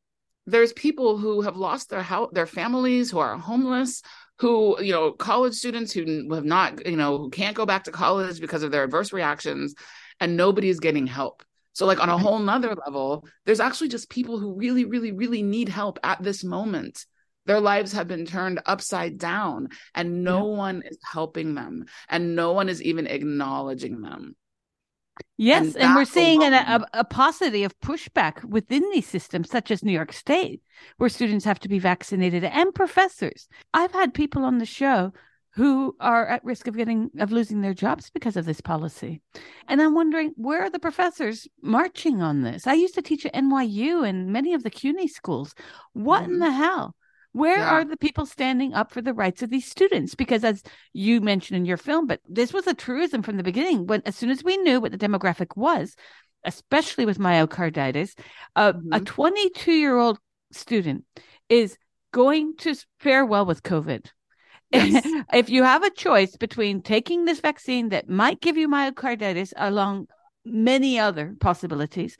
[0.47, 4.03] there's people who have lost their their families who are homeless
[4.39, 7.93] who you know college students who have not you know who can't go back to
[7.93, 9.75] college because of their adverse reactions
[10.21, 12.23] and nobody's getting help so, like on a mm-hmm.
[12.23, 16.45] whole nother level, there's actually just people who really, really, really need help at this
[16.45, 17.07] moment.
[17.47, 20.59] Their lives have been turned upside down, and no yeah.
[20.59, 24.37] one is helping them, and no one is even acknowledging them.
[25.37, 29.71] Yes, and, and we're seeing an, a, a paucity of pushback within these systems, such
[29.71, 30.63] as New York State,
[30.99, 33.49] where students have to be vaccinated and professors.
[33.75, 35.13] I've had people on the show
[35.55, 39.21] who are at risk of getting of losing their jobs because of this policy.
[39.69, 42.67] And I'm wondering where are the professors marching on this?
[42.67, 45.55] I used to teach at NYU and many of the CUNY schools.
[45.93, 46.35] What mm-hmm.
[46.35, 46.95] in the hell?
[47.33, 47.71] Where yeah.
[47.71, 50.15] are the people standing up for the rights of these students?
[50.15, 50.63] Because as
[50.93, 53.87] you mentioned in your film, but this was a truism from the beginning.
[53.87, 55.97] When as soon as we knew what the demographic was,
[56.45, 58.19] especially with myocarditis,
[58.57, 58.93] uh, mm-hmm.
[58.93, 60.19] a 22 year old
[60.51, 61.05] student
[61.49, 61.77] is
[62.13, 64.11] going to fare well with COVID
[64.73, 65.07] Yes.
[65.33, 70.09] if you have a choice between taking this vaccine that might give you myocarditis along
[70.45, 72.17] many other possibilities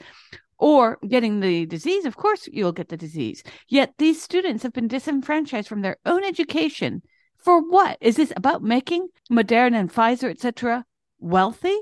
[0.59, 3.43] or getting the disease, of course you'll get the disease.
[3.69, 7.03] Yet these students have been disenfranchised from their own education.
[7.39, 7.99] For what?
[8.01, 10.85] Is this about making Moderna and Pfizer, etc.,
[11.19, 11.77] wealthy?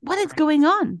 [0.00, 1.00] What is going on?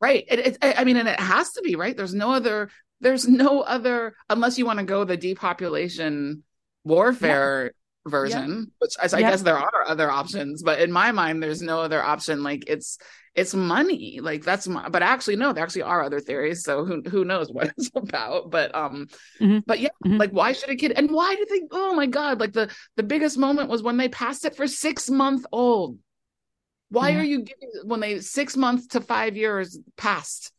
[0.00, 0.24] Right.
[0.28, 1.96] It, it, I mean, and it has to be right.
[1.96, 2.70] There's no other.
[3.00, 6.44] There's no other unless you want to go the depopulation
[6.84, 7.72] warfare
[8.06, 11.80] version which I, I guess there are other options but in my mind there's no
[11.80, 12.98] other option like it's
[13.34, 17.02] it's money like that's my, but actually no there actually are other theories so who
[17.02, 19.06] who knows what it's about but um
[19.40, 19.58] mm-hmm.
[19.66, 20.16] but yeah mm-hmm.
[20.16, 23.02] like why should a kid and why do they oh my god like the the
[23.02, 25.98] biggest moment was when they passed it for six month old
[26.88, 27.20] why yeah.
[27.20, 30.52] are you giving when they six months to five years passed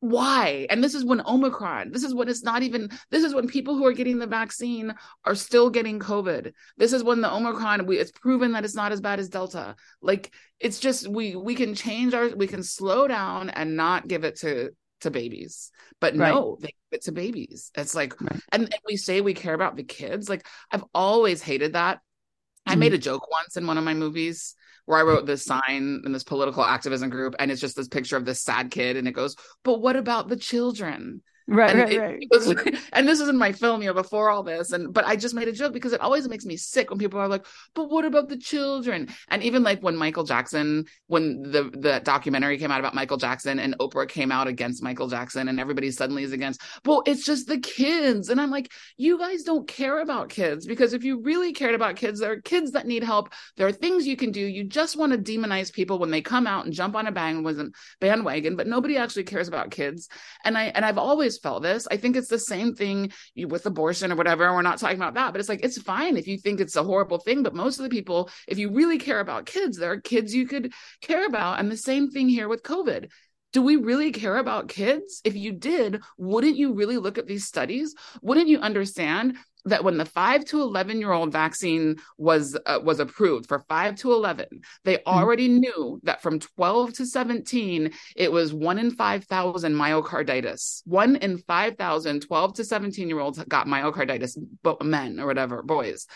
[0.00, 0.66] why?
[0.70, 3.76] And this is when omicron this is when it's not even this is when people
[3.76, 4.94] who are getting the vaccine
[5.26, 6.52] are still getting covid.
[6.78, 9.76] This is when the omicron we, it's proven that it's not as bad as delta.
[10.00, 14.24] Like it's just we we can change our we can slow down and not give
[14.24, 14.70] it to
[15.02, 15.70] to babies.
[16.00, 16.32] But right.
[16.32, 17.70] no they give it to babies.
[17.74, 18.40] It's like right.
[18.52, 20.30] and, and we say we care about the kids.
[20.30, 21.98] Like i've always hated that.
[21.98, 22.72] Mm-hmm.
[22.72, 24.54] i made a joke once in one of my movies
[24.90, 25.26] where I wrote mm-hmm.
[25.26, 28.72] this sign in this political activism group, and it's just this picture of this sad
[28.72, 31.22] kid, and it goes, "But what about the children?"
[31.52, 32.18] Right, and right, it- right.
[32.20, 34.70] it was- and this was in my film, you know, before all this.
[34.72, 37.18] And but I just made a joke because it always makes me sick when people
[37.18, 37.44] are like,
[37.74, 42.56] "But what about the children?" And even like when Michael Jackson, when the the documentary
[42.58, 46.22] came out about Michael Jackson, and Oprah came out against Michael Jackson, and everybody suddenly
[46.22, 46.60] is against.
[46.84, 50.92] Well, it's just the kids, and I'm like, you guys don't care about kids because
[50.92, 53.32] if you really cared about kids, there are kids that need help.
[53.56, 54.40] There are things you can do.
[54.40, 57.72] You just want to demonize people when they come out and jump on a bandwagon,
[58.00, 60.08] bandwagon, but nobody actually cares about kids
[60.44, 61.86] and i and i've always felt this.
[61.90, 65.32] I think it's the same thing with abortion or whatever we're not talking about that
[65.32, 67.84] but it's like it's fine if you think it's a horrible thing but most of
[67.84, 71.58] the people if you really care about kids there are kids you could care about
[71.58, 73.10] and the same thing here with covid
[73.52, 75.20] do we really care about kids?
[75.24, 77.94] If you did wouldn't you really look at these studies?
[78.22, 79.36] Wouldn't you understand
[79.66, 83.96] that when the 5 to 11 year old vaccine was uh, was approved for 5
[83.96, 84.46] to 11
[84.84, 90.82] they already knew that from 12 to 17 it was 1 in 5000 myocarditis.
[90.86, 96.06] 1 in 5000 12 to 17 year olds got myocarditis bo- men or whatever boys.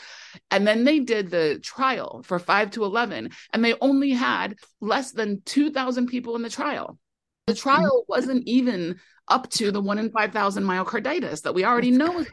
[0.50, 5.12] And then they did the trial for 5 to 11 and they only had less
[5.12, 6.98] than 2000 people in the trial
[7.46, 12.12] the trial wasn't even up to the 1 in 5000 myocarditis that we already That's
[12.12, 12.30] know is.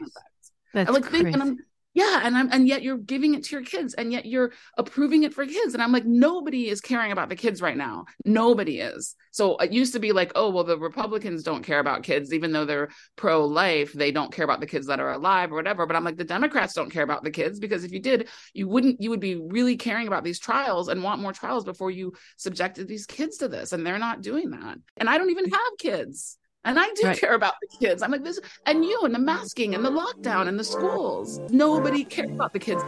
[0.74, 1.32] That's I like think, crazy.
[1.34, 1.58] and I'm
[1.94, 5.24] yeah, and I'm and yet you're giving it to your kids, and yet you're approving
[5.24, 8.06] it for kids, and I'm like nobody is caring about the kids right now.
[8.24, 9.14] Nobody is.
[9.30, 12.52] So it used to be like, oh well, the Republicans don't care about kids, even
[12.52, 15.86] though they're pro-life, they don't care about the kids that are alive or whatever.
[15.86, 18.68] But I'm like, the Democrats don't care about the kids because if you did, you
[18.68, 19.00] wouldn't.
[19.00, 22.88] You would be really caring about these trials and want more trials before you subjected
[22.88, 24.78] these kids to this, and they're not doing that.
[24.96, 26.38] And I don't even have kids.
[26.64, 27.18] And I do Right.
[27.18, 28.02] care about the kids.
[28.02, 31.40] I'm like this, and you, and the masking, and the lockdown, and the schools.
[31.50, 32.82] Nobody cares about the kids.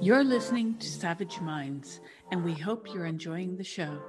[0.00, 2.00] You're listening to Savage Minds,
[2.32, 4.00] and we hope you're enjoying the show.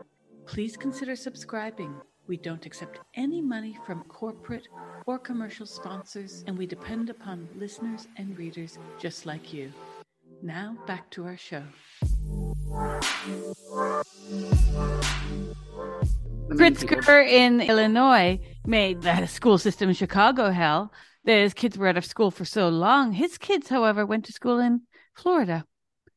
[0.48, 1.94] Please consider subscribing.
[2.26, 4.68] We don't accept any money from corporate
[5.06, 9.72] or commercial sponsors, and we depend upon listeners and readers just like you.
[10.42, 11.64] Now, back to our show.
[16.50, 20.92] Pritzker in Illinois made the school system in Chicago hell.
[21.26, 23.14] His kids were out of school for so long.
[23.14, 24.82] His kids, however, went to school in
[25.16, 25.66] Florida.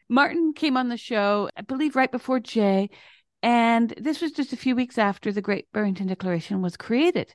[0.08, 2.90] Martin came on the show, I believe, right before Jay.
[3.42, 7.34] And this was just a few weeks after the Great Barrington Declaration was created.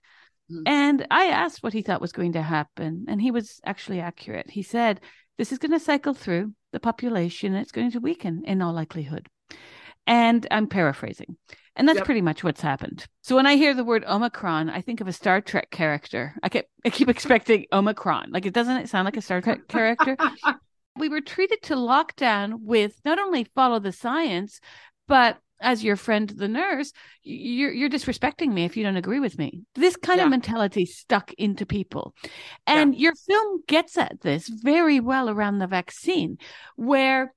[0.52, 0.64] Mhm.
[0.66, 3.06] And I asked what he thought was going to happen.
[3.08, 4.50] And he was actually accurate.
[4.50, 5.00] He said,
[5.38, 8.74] This is going to cycle through the population and it's going to weaken in all
[8.74, 9.28] likelihood.
[10.08, 11.38] And I'm paraphrasing.
[11.76, 12.06] And that's Yep.
[12.06, 13.08] pretty much what's happened.
[13.22, 16.36] So when I hear the word Omicron, I think of a Star Trek character.
[16.44, 18.32] I keep, I keep expecting Omicron.
[18.32, 20.18] Like it doesn't it sound like a Star Trek character?
[20.98, 24.60] we were treated to lockdown with not only follow the science,
[25.08, 26.92] but as your friend the nurse,
[27.24, 29.62] you're you're disrespecting me if you don't agree with me.
[29.76, 30.26] This kind Yeah.
[30.26, 32.16] of mentality stuck into people.
[32.68, 36.38] And your film gets at this very well around the vaccine,
[36.76, 37.34] where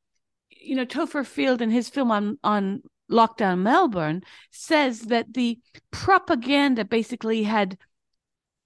[0.64, 5.58] you know, Topher Field in his film on on lockdown Melbourne says that the
[5.90, 7.76] propaganda basically had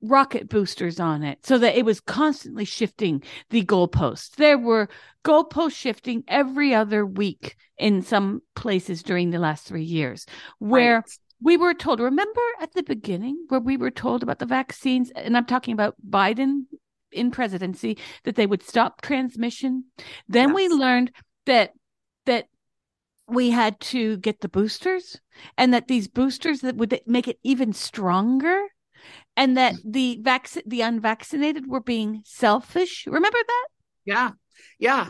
[0.01, 3.21] rocket boosters on it so that it was constantly shifting
[3.51, 4.37] the goalposts.
[4.37, 4.89] There were
[5.25, 10.25] goalpost shifting every other week in some places during the last three years
[10.61, 11.19] where Right.
[11.43, 15.37] we were told, remember at the beginning where we were told about the vaccines, and
[15.37, 16.67] I'm talking about Biden
[17.11, 19.85] in presidency, that they would stop transmission.
[20.29, 21.11] Then we learned
[21.47, 21.73] that
[22.29, 22.47] that
[23.27, 25.21] we had to get the boosters
[25.57, 28.69] and that these boosters that would make it even stronger
[29.37, 29.91] and that mm-hmm.
[29.91, 33.67] the vac- the unvaccinated were being selfish remember that
[34.09, 34.31] Yeah.
[34.79, 35.09] Yeah.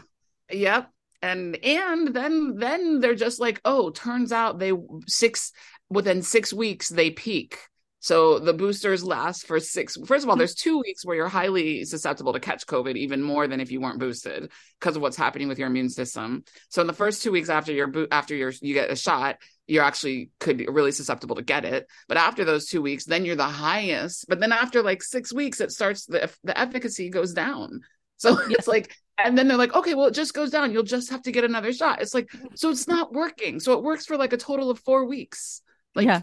[0.50, 0.90] Yep.
[1.22, 4.72] And and then then they're just like, oh, turns out they
[5.06, 5.52] six
[5.88, 7.58] within six weeks they peak.
[8.01, 9.96] So the boosters last for six.
[10.07, 13.49] First of all, there's two weeks where you're highly susceptible to catch COVID, even more
[13.49, 16.44] than if you weren't boosted, because of what's happening with your immune system.
[16.68, 19.82] So in the first two weeks after your after your you get a shot, you're
[19.82, 21.86] actually could be really susceptible to get it.
[22.07, 24.26] But after those two weeks, then you're the highest.
[24.28, 27.80] But then after like six weeks, it starts the the efficacy goes down.
[28.20, 30.72] So it's like, and then they're like, okay, well, it just goes down.
[30.72, 32.03] You'll just have to get another shot.
[32.03, 32.49] It's like, mm-hmm.
[32.57, 33.61] so it's not working.
[33.61, 35.62] So it works for like a total of four weeks.
[35.94, 36.22] Like, Yeah.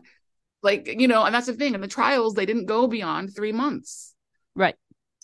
[0.65, 1.75] Like you know, and that's the thing.
[1.75, 4.15] In the trials, they didn't go beyond three months.
[4.55, 4.75] right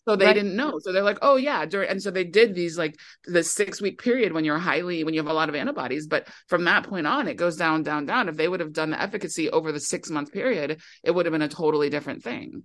[0.07, 0.33] So they Right.
[0.33, 0.79] didn't know.
[0.79, 4.01] So they're like, oh yeah, during and so they did these like the six week
[4.01, 6.07] period when you're highly when you have a lot of antibodies.
[6.07, 8.27] But from that point on, it goes down, down, down.
[8.29, 11.33] If they would have done the efficacy over the six month period, it would have
[11.33, 12.63] been a totally different thing.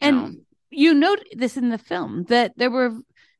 [0.00, 0.32] You And know?
[0.70, 2.92] you note this in the film that there were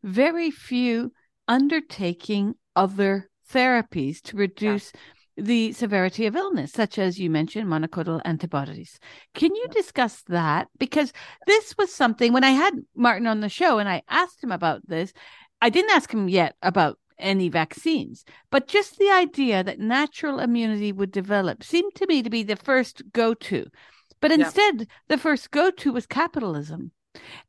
[0.03, 1.13] very few
[1.47, 4.93] undertaking other therapies to reduce
[5.37, 8.99] the severity of illness, such as you mentioned, monoclonal antibodies.
[9.35, 10.69] Can you discuss that?
[10.79, 11.13] Because
[11.47, 14.87] this was something when I had Martin on the show and I asked him about
[14.87, 15.13] this,
[15.61, 20.93] I didn't ask him yet about any vaccines, but just the idea that natural immunity
[20.93, 23.67] would develop seemed to me to be the first go to.
[24.21, 24.87] But instead, yeah.
[25.09, 26.93] the first go to was capitalism.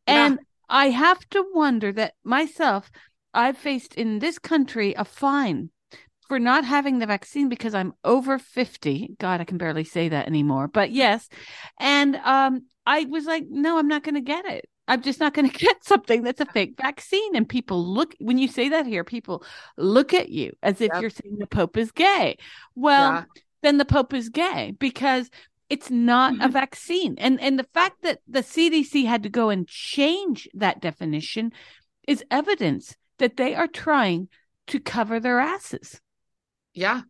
[0.07, 0.39] And.
[0.69, 2.91] I have to wonder that myself,
[3.33, 5.69] I've faced in this country a fine
[6.28, 9.15] for not having the vaccine because I'm over 50.
[9.19, 10.67] God, I can barely say that anymore.
[10.67, 11.30] But yes.
[11.80, 14.67] And um, I was like, no, I'm not going to get it.
[14.88, 17.36] I'm just not going to get something that's a fake vaccine.
[17.36, 19.43] And people look, when you say that here, people
[19.78, 21.01] look at you as if yep.
[21.01, 22.38] you're saying the Pope is gay.
[22.76, 23.23] Well, yeah.
[23.61, 25.30] then the Pope is gay because
[25.69, 26.51] it's not a mm-hmm.
[26.51, 27.15] vaccine.
[27.17, 31.51] And and the fact that the CDC had to go and change that definition
[32.07, 34.30] is evidence that they are trying
[34.67, 36.01] to cover their asses.
[36.76, 37.01] Yeah,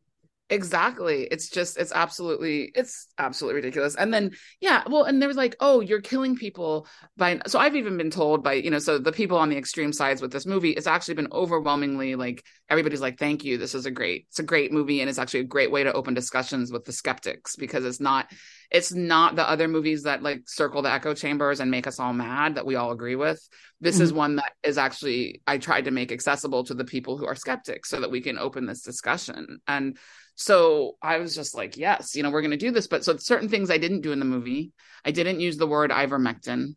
[0.49, 1.27] exactly.
[1.31, 3.95] It's just, it's absolutely, it's absolutely ridiculous.
[3.95, 6.87] And then, yeah, well, and there was like, oh, you're killing people
[7.17, 9.91] by, so I've even been told by, you know, so the people on the extreme
[9.91, 13.57] sides with this movie, it's actually been overwhelmingly like, everybody's like, thank you.
[13.57, 15.01] This is a great, it's a great movie.
[15.01, 18.29] And it's actually a great way to open discussions with the skeptics because it's not,
[18.71, 22.13] it's not the other movies that like circle the echo chambers and make us all
[22.13, 23.39] mad that we all agree with.
[23.81, 24.03] This mm-hmm.
[24.03, 27.35] is one that is actually I tried to make accessible to the people who are
[27.35, 29.59] skeptics so that we can open this discussion.
[29.67, 29.97] And
[30.35, 32.87] so I was just like, yes, you know, we're going to do this.
[32.87, 34.73] But so certain things I didn't do in the movie.
[35.03, 36.75] I didn't use the word ivermectin.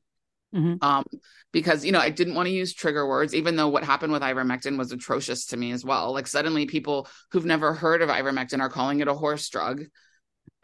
[0.54, 0.76] Mm-hmm.
[0.80, 1.04] Um,
[1.52, 4.22] because you know I didn't want to use trigger words, even though what happened with
[4.22, 6.12] ivermectin was atrocious to me as well.
[6.12, 9.82] Like suddenly, people who've never heard of ivermectin are calling it a horse drug,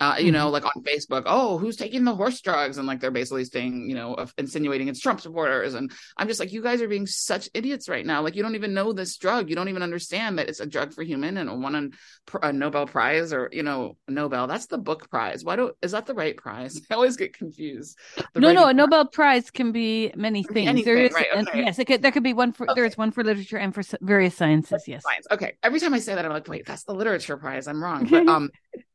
[0.01, 0.53] uh, you know, mm-hmm.
[0.55, 2.79] like on Facebook, oh, who's taking the horse drugs?
[2.79, 5.75] And like they're basically saying, you know, insinuating it's Trump supporters.
[5.75, 8.21] And I'm just like, you guys are being such idiots right now.
[8.23, 9.49] Like, you don't even know this drug.
[9.49, 11.93] You don't even understand that it's a drug for human and won
[12.33, 14.49] a, a Nobel Prize or, you know, Nobel.
[14.49, 15.45] That's the book prize.
[15.45, 16.81] Why do is that the right prize?
[16.91, 17.97] I always get confused.
[18.33, 20.69] The no, no, a Nobel Prize can be many things.
[20.69, 21.61] Anything, there is, right, okay.
[21.61, 22.81] yes, could, there could be one for, okay.
[22.81, 24.83] there's one for literature and for various sciences.
[24.89, 25.03] Yes.
[25.05, 25.27] Science.
[25.31, 25.53] Okay.
[25.63, 27.69] Every time I say that, I'm like, wait, that's the literature prize.
[27.69, 28.07] I'm wrong.
[28.07, 28.51] But, um,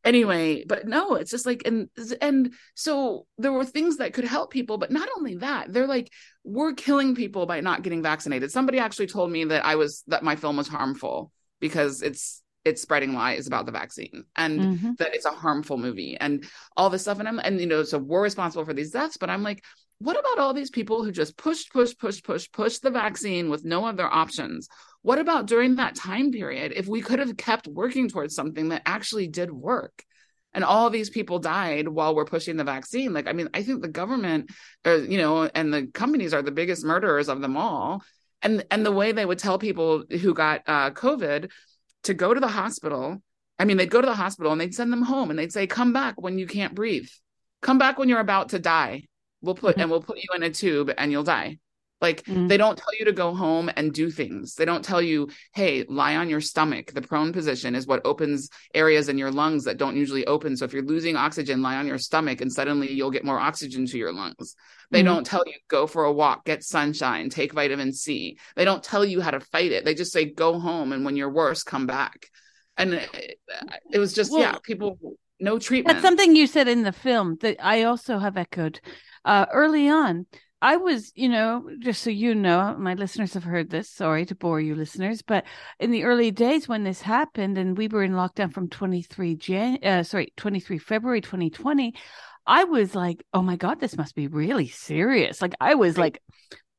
[0.05, 1.89] anyway but no it's just like and
[2.21, 6.09] and so there were things that could help people but not only that they're like
[6.43, 10.23] we're killing people by not getting vaccinated somebody actually told me that i was that
[10.23, 14.91] my film was harmful because it's it's spreading lies about the vaccine and mm-hmm.
[14.99, 16.45] that it's a harmful movie and
[16.77, 19.29] all this stuff and i'm and you know so we're responsible for these deaths but
[19.29, 19.63] i'm like
[19.99, 23.65] what about all these people who just pushed push push push push the vaccine with
[23.65, 24.69] no other options
[25.01, 28.81] what about during that time period if we could have kept working towards something that
[28.85, 30.03] actually did work?
[30.53, 33.13] And all these people died while we're pushing the vaccine.
[33.13, 34.49] Like, I mean, I think the government,
[34.83, 38.01] or, you know, and the companies are the biggest murderers of them all.
[38.41, 41.51] And and the way they would tell people who got uh, COVID
[42.03, 43.21] to go to the hospital.
[43.59, 45.67] I mean, they'd go to the hospital and they'd send them home and they'd say,
[45.67, 47.09] "Come back when you can't breathe.
[47.61, 49.03] Come back when you're about to die.
[49.41, 49.81] We'll put mm-hmm.
[49.81, 51.59] and we'll put you in a tube and you'll die."
[52.01, 52.47] Like mm-hmm.
[52.47, 54.55] they don't tell you to go home and do things.
[54.55, 56.93] They don't tell you, hey, lie on your stomach.
[56.93, 60.55] The prone position is what opens areas in your lungs that don't usually open.
[60.55, 63.85] So if you're losing oxygen, lie on your stomach and suddenly you'll get more oxygen
[63.87, 64.55] to your lungs.
[64.91, 65.07] They mm-hmm.
[65.07, 68.37] don't tell you go for a walk, get sunshine, take vitamin C.
[68.55, 69.83] They don't tell you how to fight it.
[69.83, 72.27] They just say go home and when you're worse, come back.
[72.77, 73.39] And it,
[73.91, 74.97] it was just well, yeah, people
[75.41, 75.95] no treatment.
[75.95, 78.79] That's something you said in the film that I also have echoed
[79.25, 80.25] uh, early on
[80.61, 83.89] I was, you know, just so you know, my listeners have heard this.
[83.89, 85.45] Sorry to bore you, listeners, but
[85.79, 89.79] in the early days when this happened, and we were in lockdown from 23 Jan,
[89.83, 91.93] uh, sorry, 23 February 2020,
[92.45, 95.41] I was like, oh my god, this must be really serious.
[95.41, 96.21] Like I was like,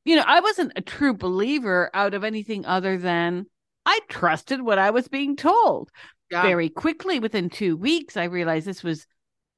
[0.05, 3.45] you know, I wasn't a true believer out of anything other than
[3.85, 5.89] I trusted what I was being told.
[6.29, 6.43] Yeah.
[6.43, 9.05] Very quickly, within two weeks, I realized this was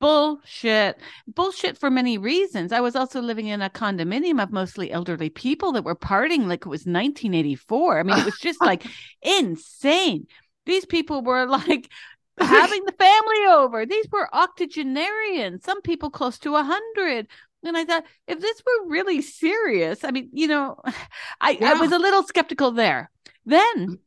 [0.03, 0.99] bullshit.
[1.27, 2.73] Bullshit for many reasons.
[2.73, 6.65] I was also living in a condominium of mostly elderly people that were partying like
[6.65, 7.99] it was 1984.
[7.99, 8.85] I mean, it was just like
[9.21, 10.27] insane.
[10.65, 11.89] These people were like
[12.37, 13.85] having the family over.
[13.85, 17.27] These were octogenarians, some people close to a hundred.
[17.63, 20.81] And I thought, if this were really serious, I mean, you know,
[21.41, 21.71] I, yeah.
[21.71, 23.09] I was a little skeptical there.
[23.45, 23.99] Then.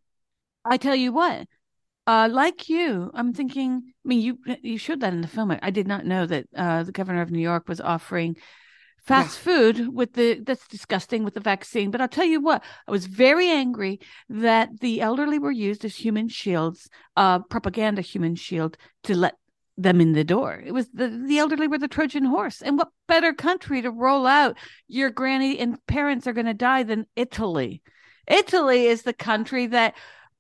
[0.69, 1.47] I tell you what,
[2.07, 3.83] uh, like you, I'm thinking.
[4.05, 5.57] I mean, you you showed that in the film.
[5.61, 8.37] I did not know that uh, the governor of New York was offering
[9.07, 11.91] fast food with the that's disgusting with the vaccine.
[11.91, 15.97] But I'll tell you what, I was very angry that the elderly were used as
[15.97, 19.35] human shields, uh, propaganda human shield to let
[19.77, 20.63] them in the door.
[20.65, 22.63] It was the, the elderly were the Trojan horse.
[22.63, 24.57] And what better country to roll out
[24.89, 27.83] your granny and parents are going to die than Italy?
[28.27, 29.95] Italy is the country that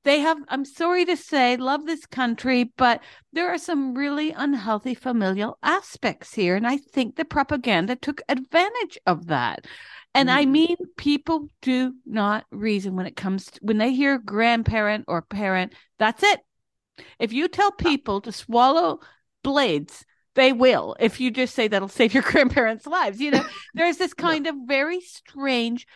[0.07, 3.02] they have i'm sorry to say love this country but
[3.32, 8.98] there are some really unhealthy familial aspects here and i think the propaganda took advantage
[9.07, 9.66] of that.
[10.14, 10.38] And mm-hmm.
[10.38, 15.20] i mean people do not reason when it comes to when they hear grandparent or
[15.22, 16.40] parent that's it.
[17.18, 19.00] If you tell people to swallow
[19.42, 20.04] blades
[20.34, 23.44] they will if you just say that'll save your grandparents lives you know?
[23.74, 25.86] There's this kind of very strange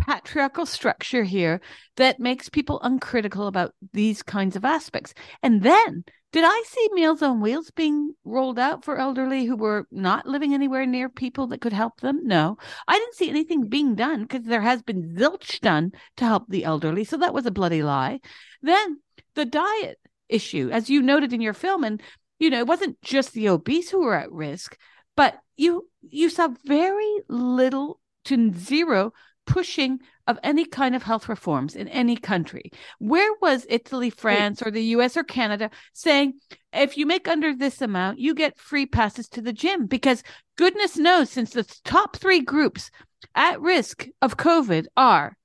[0.00, 1.60] patriarchal structure here
[1.96, 5.14] that makes people uncritical about these kinds of aspects.
[5.42, 9.86] And then, did I see Meals on Wheels being rolled out for elderly who were
[9.90, 12.20] not living anywhere near people that could help them?
[12.24, 16.48] No, I didn't see anything being done because there has been zilch done to help
[16.48, 17.04] the elderly.
[17.04, 18.20] So that was a bloody lie.
[18.62, 19.00] Then
[19.34, 22.02] the diet issue, as you noted in your film, and
[22.38, 24.76] you know, it wasn't just the obese who were at risk,
[25.16, 29.12] but you you saw very little to zero
[29.46, 32.70] pushing of any kind of health reforms in any country.
[32.98, 36.34] Where was Italy, France, or the US or Canada saying,
[36.72, 39.86] if you make under this amount, you get free passes to the gym?
[39.86, 40.22] Because
[40.56, 42.90] goodness knows, since the top three groups
[43.34, 45.36] at risk of COVID are,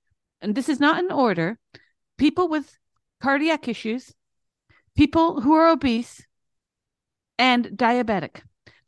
[0.41, 1.59] and this is not in order,
[2.17, 2.77] people with
[3.21, 4.13] cardiac issues,
[4.95, 6.25] people who are obese,
[7.37, 8.41] and diabetic.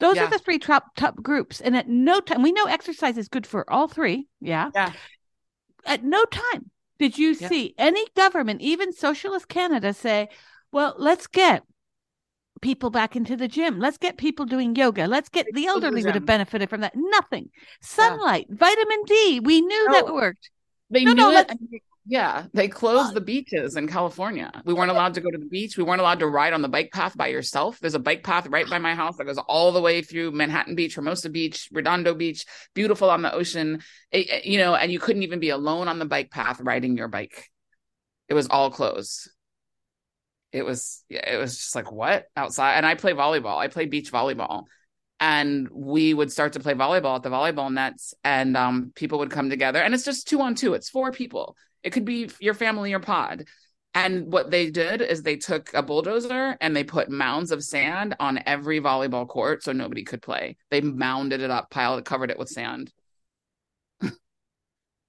[0.04, 0.26] Those yeah.
[0.26, 1.62] are the three top top groups.
[1.62, 4.28] And at no time, we know exercise is good for all three.
[4.41, 4.70] Yeah.
[4.76, 4.91] Yeah.
[5.86, 7.47] At no time did you yeah.
[7.47, 10.28] see any government, even socialist Canada, say,
[10.74, 11.64] well, let's get
[12.62, 13.80] people back into the gym.
[13.80, 15.08] Let's get people doing yoga.
[15.08, 16.93] Let's get the elderly would have benefited from that.
[16.97, 17.49] Nothing.
[17.80, 18.56] Sunlight, yeah.
[18.58, 19.39] vitamin D.
[19.39, 20.49] We knew no, that worked.
[20.89, 21.51] They no, knew no, it.
[22.06, 24.51] Yeah, they closed the beaches in California.
[24.66, 25.78] We weren't allowed to go to the beach.
[25.78, 27.80] We weren't allowed to ride on the bike path by yourself.
[27.80, 30.76] There's a bike path right by my house that goes all the way through Manhattan
[30.76, 33.82] Beach, Hermosa Beach, Redondo Beach, beautiful on the ocean.
[34.12, 37.08] It, you know, and you couldn't even be alone on the bike path riding your
[37.08, 37.49] bike.
[38.28, 39.30] It was all closed.
[40.51, 42.74] It was it was just like what outside.
[42.74, 43.58] And I play volleyball.
[43.58, 44.66] I play beach volleyball
[45.22, 49.32] and we would start to play volleyball at the volleyball nets and um, people would
[49.32, 52.53] come together and it's just two on two it's four people it could be your
[52.53, 53.45] family or pod.
[53.95, 58.15] And what they did is they took a bulldozer and they put mounds of sand
[58.19, 60.57] on every volleyball court so nobody could play.
[60.71, 62.91] They mounded it up, piled, it, covered it with sand.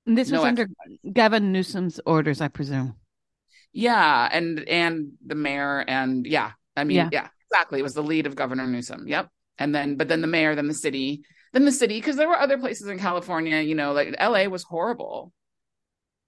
[0.05, 0.69] this no was under
[1.11, 2.97] Gavin Newsom's orders, I presume.
[3.73, 7.09] Yeah, and and the mayor and yeah, I mean, yeah.
[7.11, 7.81] yeah, exactly.
[7.81, 9.09] It was the lead of Governor Newsom.
[9.09, 9.29] Yep.
[9.59, 11.23] And then, but then the mayor, then the city,
[11.53, 13.61] then the city, because there were other places in California.
[13.61, 15.33] You know, like LA was horrible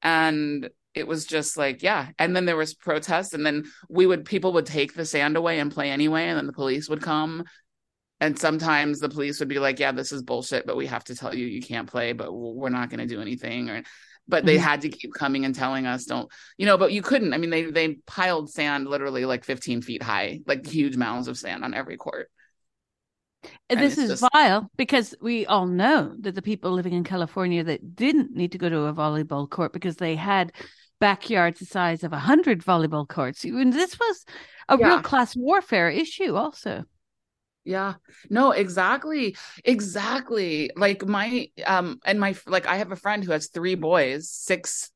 [0.02, 2.08] and it was just like yeah.
[2.18, 5.58] And then there was protests and then we would people would take the sand away
[5.58, 7.44] and play anyway and then the police would come.
[8.18, 11.14] And sometimes the police would be like yeah this is bullshit but we have to
[11.14, 13.82] tell you you can't play but we're not going to do anything or
[14.26, 14.64] but they mm-hmm.
[14.64, 17.34] had to keep coming and telling us don't you know but you couldn't.
[17.34, 21.36] I mean they they piled sand literally like 15 feet high like huge mounds of
[21.36, 22.30] sand on every court
[23.68, 24.24] this is just...
[24.32, 28.58] vile because we all know that the people living in California that didn't need to
[28.58, 30.52] go to a volleyball court because they had
[31.00, 33.44] backyards the size of a hundred volleyball courts.
[33.44, 34.24] And this was
[34.68, 34.86] a yeah.
[34.86, 36.84] real class warfare issue, also.
[37.64, 37.94] Yeah.
[38.30, 39.36] No, exactly.
[39.64, 40.70] Exactly.
[40.76, 44.90] Like my um and my like I have a friend who has three boys, 6,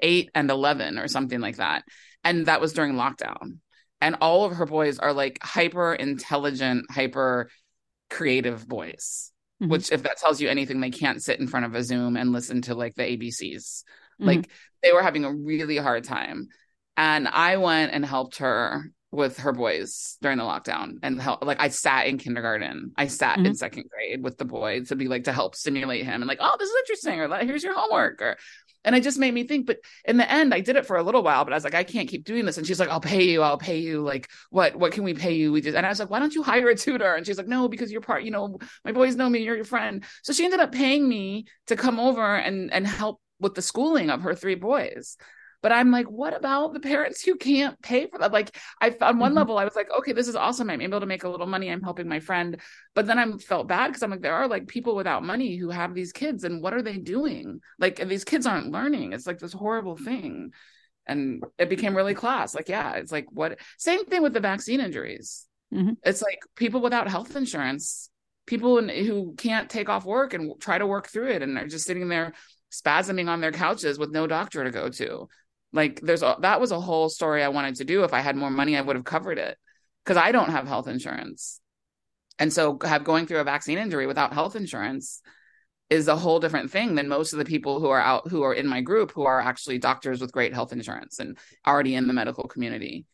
[0.00, 1.84] 8 and 11 or something like that.
[2.24, 3.58] And that was during lockdown.
[4.00, 7.50] And all of her boys are like hyper intelligent, hyper
[8.10, 9.32] creative boys
[9.62, 9.70] mm-hmm.
[9.70, 12.32] which if that tells you anything they can't sit in front of a zoom and
[12.32, 14.26] listen to like the abcs mm-hmm.
[14.26, 14.50] like
[14.82, 16.48] they were having a really hard time
[16.96, 21.60] and i went and helped her with her boys during the lockdown and help like
[21.60, 22.92] I sat in kindergarten.
[22.96, 23.46] I sat mm-hmm.
[23.46, 26.40] in second grade with the boy to be like to help stimulate him and like,
[26.40, 28.36] oh, this is interesting, or here's your homework, or
[28.84, 31.02] and it just made me think, but in the end, I did it for a
[31.02, 32.58] little while, but I was like, I can't keep doing this.
[32.58, 33.42] And she's like, I'll pay you.
[33.42, 34.02] I'll pay you.
[34.02, 35.52] Like, what, what can we pay you?
[35.52, 37.14] We just, and I was like, why don't you hire a tutor?
[37.14, 39.40] And she's like, no, because you're part, you know, my boys know me.
[39.40, 40.04] You're your friend.
[40.22, 44.10] So she ended up paying me to come over and, and help with the schooling
[44.10, 45.16] of her three boys.
[45.64, 48.32] But I'm like, what about the parents who can't pay for that?
[48.32, 49.38] Like, I on one mm-hmm.
[49.38, 50.68] level, I was like, okay, this is awesome.
[50.68, 51.70] I'm able to make a little money.
[51.70, 52.60] I'm helping my friend.
[52.94, 55.70] But then I felt bad because I'm like, there are like people without money who
[55.70, 57.60] have these kids, and what are they doing?
[57.78, 59.14] Like, these kids aren't learning.
[59.14, 60.52] It's like this horrible thing.
[61.06, 62.54] And it became really class.
[62.54, 65.46] Like, yeah, it's like what same thing with the vaccine injuries.
[65.72, 65.94] Mm-hmm.
[66.04, 68.10] It's like people without health insurance,
[68.44, 71.86] people who can't take off work and try to work through it and are just
[71.86, 72.34] sitting there
[72.70, 75.28] spasming on their couches with no doctor to go to
[75.74, 78.04] like there's a, that was a whole story I wanted to do.
[78.04, 79.58] If I had more money, I would have covered it
[80.04, 81.60] because I don't have health insurance.
[82.38, 85.20] And so have going through a vaccine injury without health insurance
[85.90, 88.54] is a whole different thing than most of the people who are out who are
[88.54, 92.14] in my group who are actually doctors with great health insurance and already in the
[92.14, 93.04] medical community.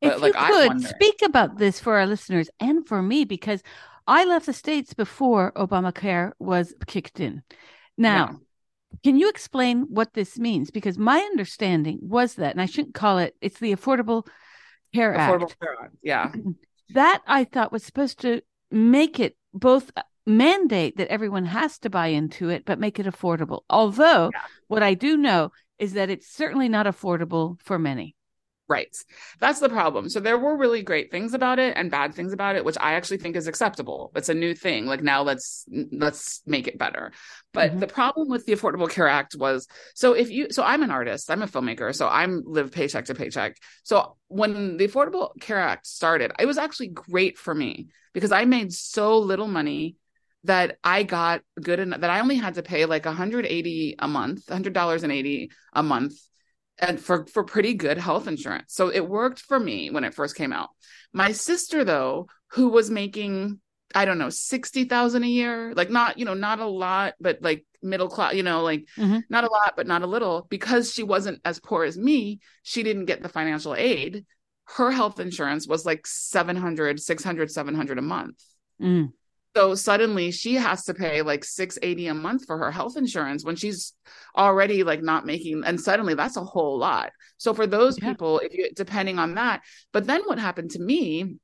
[0.00, 3.62] If but, like, you could speak about this for our listeners and for me, because
[4.06, 7.42] I left the states before Obamacare was kicked in.
[7.98, 8.36] Now, yeah.
[9.02, 10.70] Can you explain what this means?
[10.70, 14.26] Because my understanding was that, and I shouldn't call it, it's the Affordable
[14.94, 15.60] Care Affordable Act.
[15.60, 15.94] Care Act.
[16.02, 16.32] Yeah.
[16.90, 19.90] That I thought was supposed to make it both
[20.26, 23.62] mandate that everyone has to buy into it, but make it affordable.
[23.70, 24.40] Although, yeah.
[24.68, 28.15] what I do know is that it's certainly not affordable for many.
[28.68, 28.96] Right.
[29.38, 30.08] That's the problem.
[30.08, 32.94] So there were really great things about it and bad things about it, which I
[32.94, 34.10] actually think is acceptable.
[34.16, 34.86] It's a new thing.
[34.86, 37.12] Like now let's let's make it better.
[37.52, 37.80] But mm-hmm.
[37.80, 41.30] the problem with the Affordable Care Act was so if you so I'm an artist,
[41.30, 43.56] I'm a filmmaker, so I'm live paycheck to paycheck.
[43.84, 48.46] So when the Affordable Care Act started, it was actually great for me because I
[48.46, 49.94] made so little money
[50.42, 54.46] that I got good enough that I only had to pay like 180 a month,
[54.46, 56.14] $100 and 80 a month
[56.78, 58.74] and for for pretty good health insurance.
[58.74, 60.70] So it worked for me when it first came out.
[61.12, 63.60] My sister though, who was making
[63.94, 67.64] I don't know, 60,000 a year, like not, you know, not a lot, but like
[67.82, 69.20] middle class, you know, like mm-hmm.
[69.30, 72.82] not a lot, but not a little because she wasn't as poor as me, she
[72.82, 74.26] didn't get the financial aid.
[74.64, 78.42] Her health insurance was like 700, 600, 700 a month.
[78.82, 79.12] Mm.
[79.56, 83.56] So suddenly she has to pay like 680 a month for her health insurance when
[83.56, 83.94] she's
[84.36, 87.10] already like not making and suddenly that's a whole lot.
[87.38, 88.10] So for those yeah.
[88.10, 89.62] people if you depending on that,
[89.94, 91.38] but then what happened to me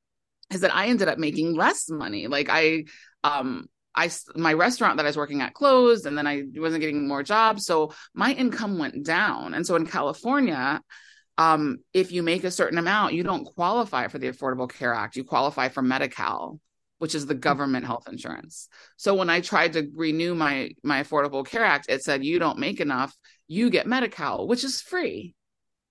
[0.51, 2.27] is that I ended up making less money.
[2.27, 2.83] Like I
[3.23, 7.07] um I my restaurant that I was working at closed and then I wasn't getting
[7.07, 9.55] more jobs so my income went down.
[9.55, 10.83] And so in California
[11.39, 15.15] um if you make a certain amount you don't qualify for the Affordable Care Act.
[15.15, 16.59] You qualify for Medi-Cal
[17.03, 18.69] which is the government health insurance.
[18.95, 22.59] So when I tried to renew my my Affordable Care Act, it said you don't
[22.59, 23.13] make enough,
[23.49, 25.35] you get Medi-Cal, which is free.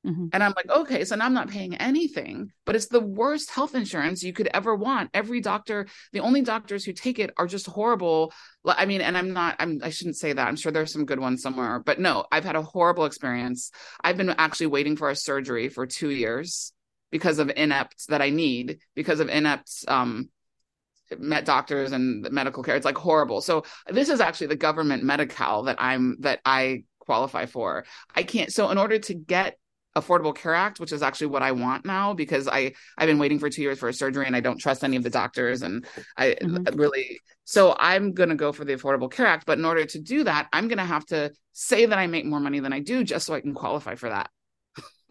[0.07, 0.29] Mm-hmm.
[0.33, 3.75] And I'm like, okay, so now I'm not paying anything, but it's the worst health
[3.75, 5.11] insurance you could ever want.
[5.13, 8.33] Every doctor, the only doctors who take it are just horrible.
[8.65, 10.49] I mean, and I'm not, I'm, I shouldn't say that.
[10.49, 13.71] I'm sure there's some good ones somewhere, but no, I've had a horrible experience.
[14.03, 16.73] I've been actually waiting for a surgery for two years
[17.11, 20.31] because of inept that I need because of inept um,
[21.19, 22.77] met doctors and medical care.
[22.77, 23.41] It's like horrible.
[23.41, 27.85] So this is actually the government Medi-Cal that I'm that I qualify for.
[28.15, 28.53] I can't.
[28.53, 29.59] So in order to get
[29.97, 33.39] Affordable Care Act, which is actually what I want now because I I've been waiting
[33.39, 35.87] for two years for a surgery and I don't trust any of the doctors and
[36.17, 36.79] I mm-hmm.
[36.79, 39.45] really so I'm gonna go for the Affordable Care Act.
[39.47, 42.41] But in order to do that, I'm gonna have to say that I make more
[42.41, 44.31] money than I do just so I can qualify for that.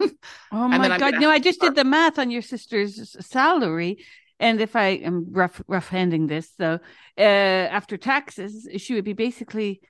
[0.00, 1.20] oh my god!
[1.20, 3.98] No, I just did the math on your sister's salary,
[4.42, 6.80] and if I am rough rough handing this, so
[7.16, 9.80] uh, after taxes, she would be basically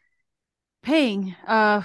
[0.82, 1.80] paying uh,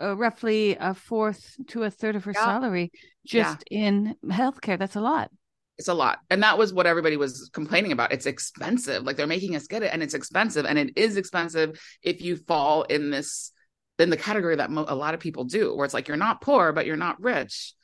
[0.00, 2.44] uh, roughly a fourth to a third of her yeah.
[2.44, 2.92] salary
[3.26, 3.78] just yeah.
[3.86, 4.78] in healthcare.
[4.78, 5.32] That's a lot.
[5.76, 6.20] It's a lot.
[6.30, 8.12] And that was what everybody was complaining about.
[8.12, 9.02] It's expensive.
[9.02, 10.66] Like they're making us get it and it's expensive.
[10.66, 13.50] And it is expensive if you fall in this,
[13.98, 16.42] in the category that mo- a lot of people do, where it's like you're not
[16.42, 17.74] poor, but you're not rich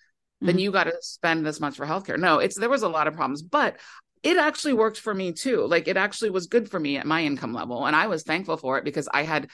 [0.40, 0.58] then mm-hmm.
[0.60, 2.18] you got to spend this much for healthcare.
[2.18, 3.76] No, it's there was a lot of problems, but
[4.22, 5.66] it actually worked for me too.
[5.66, 8.56] Like it actually was good for me at my income level, and I was thankful
[8.56, 9.48] for it because I had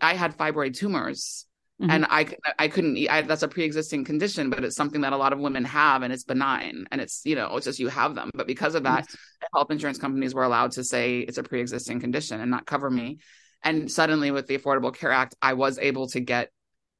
[0.00, 1.46] I had fibroid tumors.
[1.82, 1.90] Mm-hmm.
[1.90, 2.26] And I
[2.56, 5.64] I couldn't I, that's a pre-existing condition, but it's something that a lot of women
[5.64, 8.30] have, and it's benign, and it's you know it's just you have them.
[8.32, 9.08] But because of that,
[9.52, 13.18] health insurance companies were allowed to say it's a pre-existing condition and not cover me.
[13.64, 16.50] And suddenly, with the Affordable Care Act, I was able to get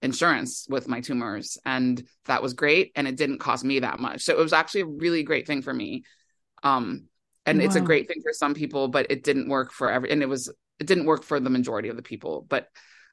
[0.03, 4.23] insurance with my tumors and that was great and it didn't cost me that much
[4.23, 6.05] so it was actually a really great thing for me
[6.63, 7.09] um
[7.47, 7.65] and wow.
[7.65, 10.29] it's a great thing for some people but it didn't work for every and it
[10.29, 12.69] was it didn't work for the majority of the people but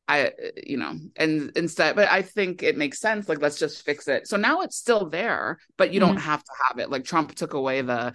[0.07, 0.31] i
[0.65, 4.27] you know and instead but i think it makes sense like let's just fix it
[4.27, 6.09] so now it's still there but you mm-hmm.
[6.09, 8.13] don't have to have it like trump took away the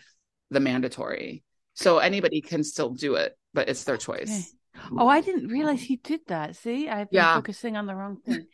[0.50, 1.42] the mandatory
[1.74, 4.55] so anybody can still do it but it's their choice okay.
[4.96, 6.56] Oh, I didn't realize he did that.
[6.56, 7.34] See, I've been yeah.
[7.34, 8.46] focusing on the wrong thing.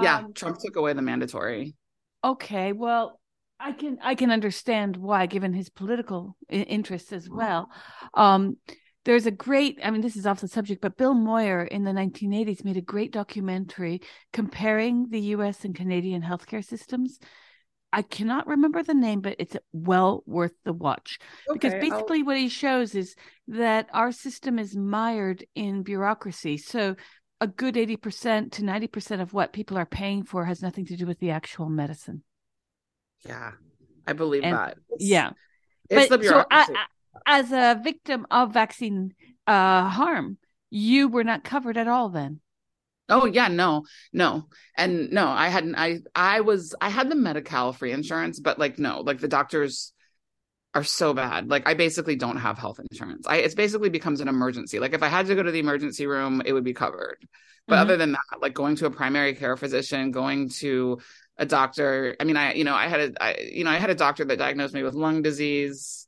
[0.00, 1.74] Yeah, um, Trump took away the mandatory.
[2.22, 3.20] Okay, well,
[3.58, 7.70] I can I can understand why, given his political interests as well.
[8.14, 8.56] Um,
[9.06, 11.92] there's a great, I mean, this is off the subject, but Bill Moyer in the
[11.92, 14.02] 1980s made a great documentary
[14.32, 15.64] comparing the U.S.
[15.64, 17.20] and Canadian healthcare systems.
[17.92, 21.18] I cannot remember the name, but it's well worth the watch
[21.48, 22.24] okay, because basically I'll...
[22.26, 23.14] what he shows is
[23.48, 26.58] that our system is mired in bureaucracy.
[26.58, 26.96] So
[27.40, 31.06] a good 80% to 90% of what people are paying for has nothing to do
[31.06, 32.22] with the actual medicine.
[33.24, 33.52] Yeah,
[34.06, 34.78] I believe and, that.
[34.90, 35.30] It's, yeah.
[35.88, 36.72] It's but, the bureaucracy.
[36.72, 36.86] So I,
[37.26, 39.14] I, as a victim of vaccine
[39.46, 40.38] uh, harm,
[40.70, 42.40] you were not covered at all then.
[43.08, 44.46] Oh yeah, no, no,
[44.76, 45.76] and no, I hadn't.
[45.76, 49.92] I I was I had the Medi-Cal free insurance, but like no, like the doctors
[50.74, 51.48] are so bad.
[51.48, 53.26] Like I basically don't have health insurance.
[53.26, 54.78] I it's basically becomes an emergency.
[54.80, 57.18] Like if I had to go to the emergency room, it would be covered.
[57.66, 57.82] But mm-hmm.
[57.82, 60.98] other than that, like going to a primary care physician, going to
[61.38, 62.16] a doctor.
[62.18, 64.24] I mean, I you know I had a I, you know I had a doctor
[64.24, 66.06] that diagnosed me with lung disease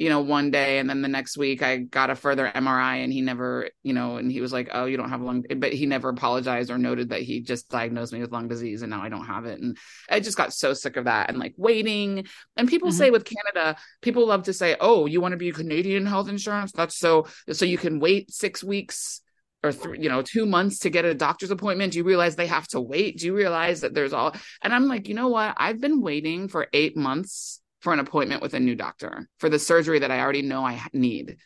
[0.00, 3.12] you know, one day and then the next week I got a further MRI and
[3.12, 5.84] he never, you know, and he was like, "Oh, you don't have lung," but he
[5.84, 9.10] never apologized or noted that he just diagnosed me with lung disease and now I
[9.10, 9.60] don't have it.
[9.60, 9.76] And
[10.08, 12.24] I just got so sick of that and like waiting.
[12.56, 12.96] And people mm-hmm.
[12.96, 16.72] say with Canada, people love to say, "Oh, you want to be Canadian health insurance?
[16.72, 19.20] That's so so you can wait six weeks."
[19.62, 22.66] or you know two months to get a doctor's appointment do you realize they have
[22.66, 25.78] to wait do you realize that there's all and i'm like you know what i've
[25.78, 29.98] been waiting for eight months for an appointment with a new doctor for the surgery
[30.00, 31.36] that I already know I need.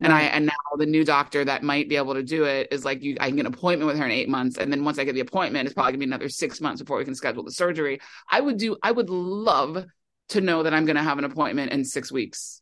[0.00, 0.36] And I mm-hmm.
[0.36, 3.16] and now the new doctor that might be able to do it is like you
[3.20, 4.58] I can get an appointment with her in eight months.
[4.58, 6.98] And then once I get the appointment, it's probably gonna be another six months before
[6.98, 8.00] we can schedule the surgery.
[8.30, 9.84] I would do I would love
[10.30, 12.61] to know that I'm gonna have an appointment in six weeks.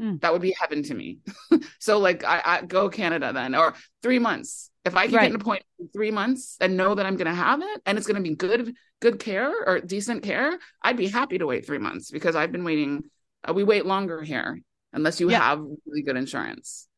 [0.00, 0.20] Mm.
[0.20, 1.18] That would be heaven to me.
[1.78, 4.70] so like I, I, go Canada then or three months.
[4.84, 5.22] If I can right.
[5.22, 8.06] get an appointment in three months and know that I'm gonna have it and it's
[8.06, 12.10] gonna be good good care or decent care, I'd be happy to wait three months
[12.10, 13.04] because I've been waiting.
[13.46, 14.60] Uh, we wait longer here
[14.92, 15.40] unless you yeah.
[15.40, 16.88] have really good insurance.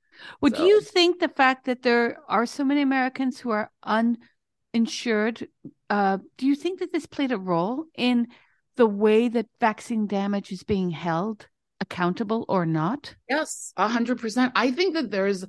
[0.41, 0.65] Would so.
[0.65, 5.49] you think the fact that there are so many Americans who are uninsured,
[5.91, 8.29] uh, do you think that this played a role in
[8.77, 11.49] the way that vaccine damage is being held
[11.83, 13.15] accountable or not?
[13.29, 14.53] Yes, a hundred percent.
[14.55, 15.45] I think that there's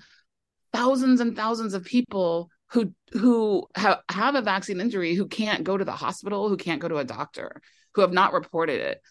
[0.73, 5.77] thousands and thousands of people who who have, have a vaccine injury who can't go
[5.77, 7.61] to the hospital, who can't go to a doctor,
[7.93, 9.01] who have not reported it.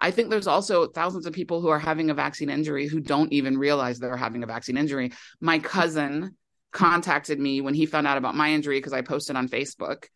[0.00, 3.32] I think there's also thousands of people who are having a vaccine injury who don't
[3.32, 5.12] even realize they're having a vaccine injury.
[5.40, 6.36] My cousin
[6.72, 10.06] contacted me when he found out about my injury because I posted on Facebook.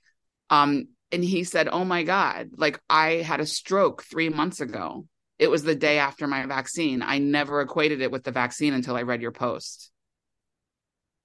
[0.50, 5.06] Um, and he said, Oh my God, like I had a stroke three months ago.
[5.39, 7.03] It was the day after my vaccine.
[7.03, 9.91] I never equated it with the vaccine until I read your post.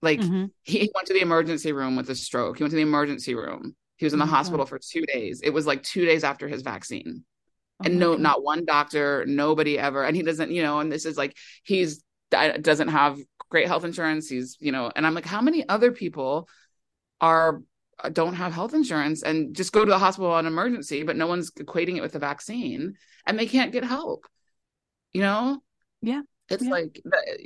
[0.01, 0.45] Like mm-hmm.
[0.63, 2.57] he went to the emergency room with a stroke.
[2.57, 3.75] He went to the emergency room.
[3.95, 4.69] He was in the oh hospital God.
[4.69, 5.41] for two days.
[5.41, 7.23] It was like two days after his vaccine.
[7.81, 8.21] Oh and no, God.
[8.21, 10.03] not one doctor, nobody ever.
[10.03, 13.17] And he doesn't, you know, and this is like he's doesn't have
[13.49, 14.27] great health insurance.
[14.27, 16.49] He's, you know, and I'm like, how many other people
[17.21, 17.61] are
[18.11, 21.51] don't have health insurance and just go to the hospital on emergency, but no one's
[21.51, 24.25] equating it with the vaccine and they can't get help.
[25.13, 25.59] You know?
[26.01, 26.21] Yeah.
[26.49, 26.71] It's yeah.
[26.71, 27.01] like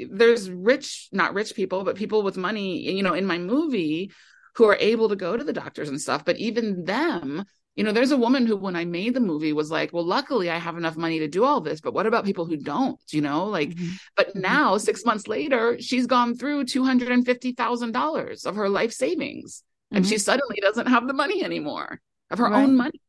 [0.09, 4.11] there's rich, not rich people, but people with money, you know, in my movie
[4.55, 6.25] who are able to go to the doctors and stuff.
[6.25, 7.45] But even them,
[7.75, 10.49] you know, there's a woman who, when I made the movie, was like, well, luckily
[10.49, 11.79] I have enough money to do all this.
[11.79, 13.45] But what about people who don't, you know?
[13.45, 13.93] Like, mm-hmm.
[14.15, 14.41] but mm-hmm.
[14.41, 19.63] now, six months later, she's gone through $250,000 of her life savings.
[19.87, 19.97] Mm-hmm.
[19.97, 22.63] And she suddenly doesn't have the money anymore of her right.
[22.63, 23.01] own money.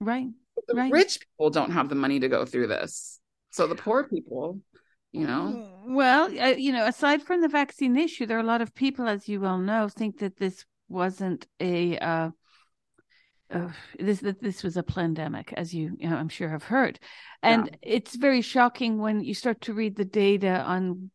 [0.00, 0.28] Right.
[0.68, 0.92] The right.
[0.92, 3.20] rich people don't have the money to go through this.
[3.50, 4.60] So the poor people,
[5.12, 8.60] you know well uh, you know aside from the vaccine issue there are a lot
[8.60, 12.30] of people as you well know think that this wasn't a uh,
[13.50, 13.68] uh,
[13.98, 16.98] this that this was a pandemic, as you, you know, I'm sure have heard,
[17.42, 17.76] and yeah.
[17.82, 21.10] it's very shocking when you start to read the data on.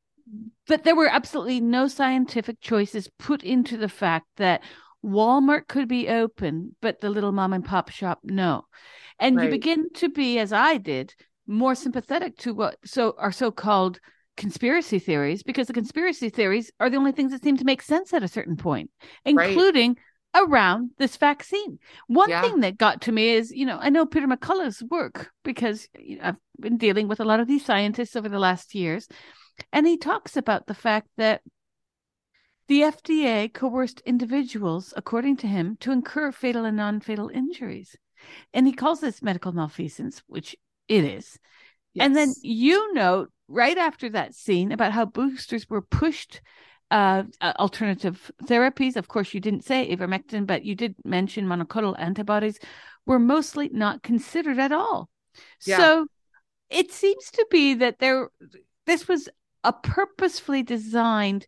[0.66, 4.64] But there were absolutely no scientific choices put into the fact that
[5.04, 8.66] Walmart could be open, but the little mom and pop shop no,
[9.20, 9.46] and right.
[9.46, 11.16] you begin to be, as I did,
[11.48, 14.00] more sympathetic to what so are so-called
[14.38, 18.14] conspiracy theories because the conspiracy theories are the only things that seem to make sense
[18.14, 18.90] at a certain point
[19.26, 19.98] including
[20.34, 20.44] right.
[20.44, 21.78] around this vaccine
[22.08, 22.42] one yeah.
[22.42, 26.18] thing that got to me is you know i know peter mccullough's work because you
[26.18, 29.08] know, i've been dealing with a lot of these scientists over the last years
[29.74, 31.42] and he talks about the fact that
[32.68, 37.96] the FDA coerced individuals, according to him, to incur fatal and non fatal injuries.
[38.54, 40.56] And he calls this medical malfeasance, which
[40.88, 41.40] it is.
[41.94, 42.06] Yes.
[42.06, 46.42] And then you note right after that scene about how boosters were pushed
[46.90, 48.96] uh, uh, alternative therapies.
[48.96, 52.60] Of course, you didn't say ivermectin, but you did mention monoclonal antibodies
[53.06, 55.10] were mostly not considered at all.
[55.66, 55.78] Yeah.
[55.78, 56.08] So
[56.70, 58.30] it seems to be that there
[58.86, 59.30] this was
[59.64, 61.48] a purposefully designed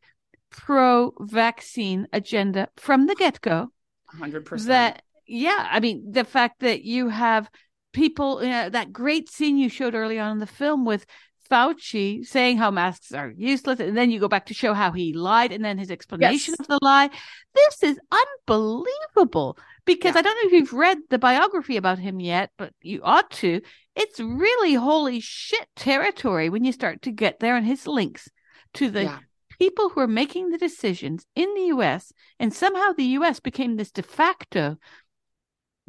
[0.55, 3.69] pro vaccine agenda from the get go.
[4.17, 4.65] 100%.
[4.65, 7.49] That yeah, I mean the fact that you have
[7.93, 11.05] people, you know, that great scene you showed early on in the film with
[11.49, 15.13] Fauci saying how masks are useless, and then you go back to show how he
[15.13, 16.59] lied, and then his explanation yes.
[16.59, 17.09] of the lie.
[17.53, 17.99] This is
[18.47, 20.19] unbelievable because yeah.
[20.19, 23.61] I don't know if you've read the biography about him yet, but you ought to.
[23.95, 28.29] It's really holy shit territory when you start to get there and his links
[28.75, 29.19] to the yeah.
[29.59, 33.91] People who are making the decisions in the US, and somehow the US became this
[33.91, 34.77] de facto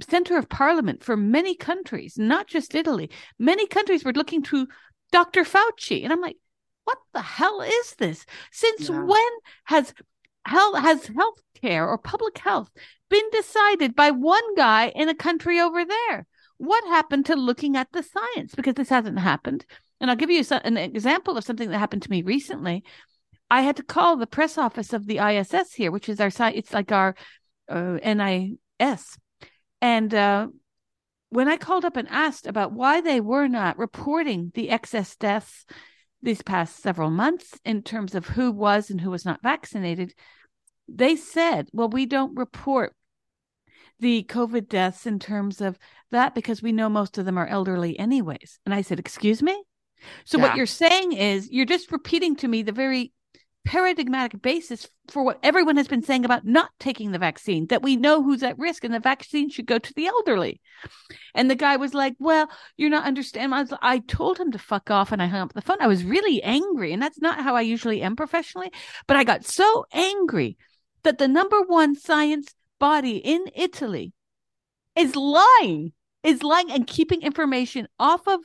[0.00, 3.10] center of parliament for many countries, not just Italy.
[3.38, 4.66] Many countries were looking to
[5.12, 5.44] Dr.
[5.44, 6.02] Fauci.
[6.02, 6.36] And I'm like,
[6.84, 8.26] what the hell is this?
[8.50, 9.02] Since yeah.
[9.02, 9.30] when
[9.64, 9.94] has
[10.46, 12.70] health has health care or public health
[13.08, 16.26] been decided by one guy in a country over there?
[16.58, 18.54] What happened to looking at the science?
[18.54, 19.64] Because this hasn't happened.
[20.00, 22.84] And I'll give you an example of something that happened to me recently.
[23.50, 26.56] I had to call the press office of the ISS here, which is our site.
[26.56, 27.14] It's like our
[27.68, 28.58] uh, NIH.
[29.80, 30.48] And uh,
[31.30, 35.66] when I called up and asked about why they were not reporting the excess deaths
[36.22, 40.14] these past several months in terms of who was and who was not vaccinated,
[40.88, 42.94] they said, well, we don't report
[44.00, 45.78] the COVID deaths in terms of
[46.10, 48.58] that because we know most of them are elderly, anyways.
[48.64, 49.62] And I said, excuse me?
[50.24, 50.44] So, yeah.
[50.44, 53.12] what you're saying is you're just repeating to me the very
[53.64, 57.96] paradigmatic basis for what everyone has been saying about not taking the vaccine that we
[57.96, 60.60] know who's at risk and the vaccine should go to the elderly.
[61.34, 64.90] And the guy was like well you're not understanding I, I told him to fuck
[64.90, 65.78] off and i hung up the phone.
[65.80, 68.70] I was really angry and that's not how i usually am professionally
[69.06, 70.58] but i got so angry
[71.02, 74.12] that the number one science body in italy
[74.94, 75.92] is lying
[76.22, 78.40] is lying and keeping information off of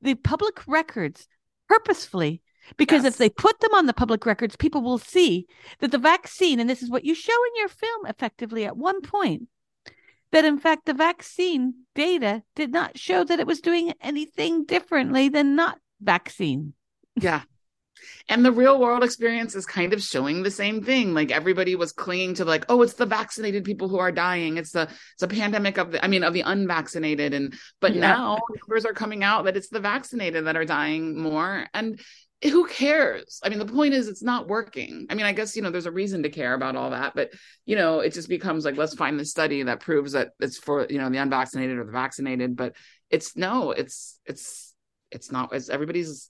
[0.00, 1.26] the public records
[1.68, 2.42] purposefully
[2.76, 3.14] because yes.
[3.14, 5.46] if they put them on the public records, people will see
[5.80, 9.00] that the vaccine, and this is what you show in your film effectively at one
[9.02, 9.48] point,
[10.30, 15.28] that in fact the vaccine data did not show that it was doing anything differently
[15.28, 16.74] than not vaccine.
[17.16, 17.42] Yeah.
[18.28, 21.14] And the real world experience is kind of showing the same thing.
[21.14, 24.56] Like everybody was clinging to like, oh, it's the vaccinated people who are dying.
[24.56, 27.34] It's the it's a pandemic of the I mean of the unvaccinated.
[27.34, 28.00] And but yeah.
[28.00, 31.66] now numbers are coming out that it's the vaccinated that are dying more.
[31.74, 32.00] And
[32.42, 33.40] who cares?
[33.44, 35.06] I mean, the point is it's not working.
[35.08, 37.30] I mean, I guess, you know, there's a reason to care about all that, but,
[37.66, 40.86] you know, it just becomes like, let's find the study that proves that it's for,
[40.90, 42.56] you know, the unvaccinated or the vaccinated.
[42.56, 42.74] But
[43.10, 44.74] it's no, it's, it's,
[45.10, 46.28] it's not, it's everybody's,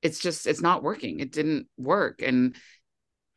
[0.00, 1.20] it's just, it's not working.
[1.20, 2.22] It didn't work.
[2.22, 2.54] And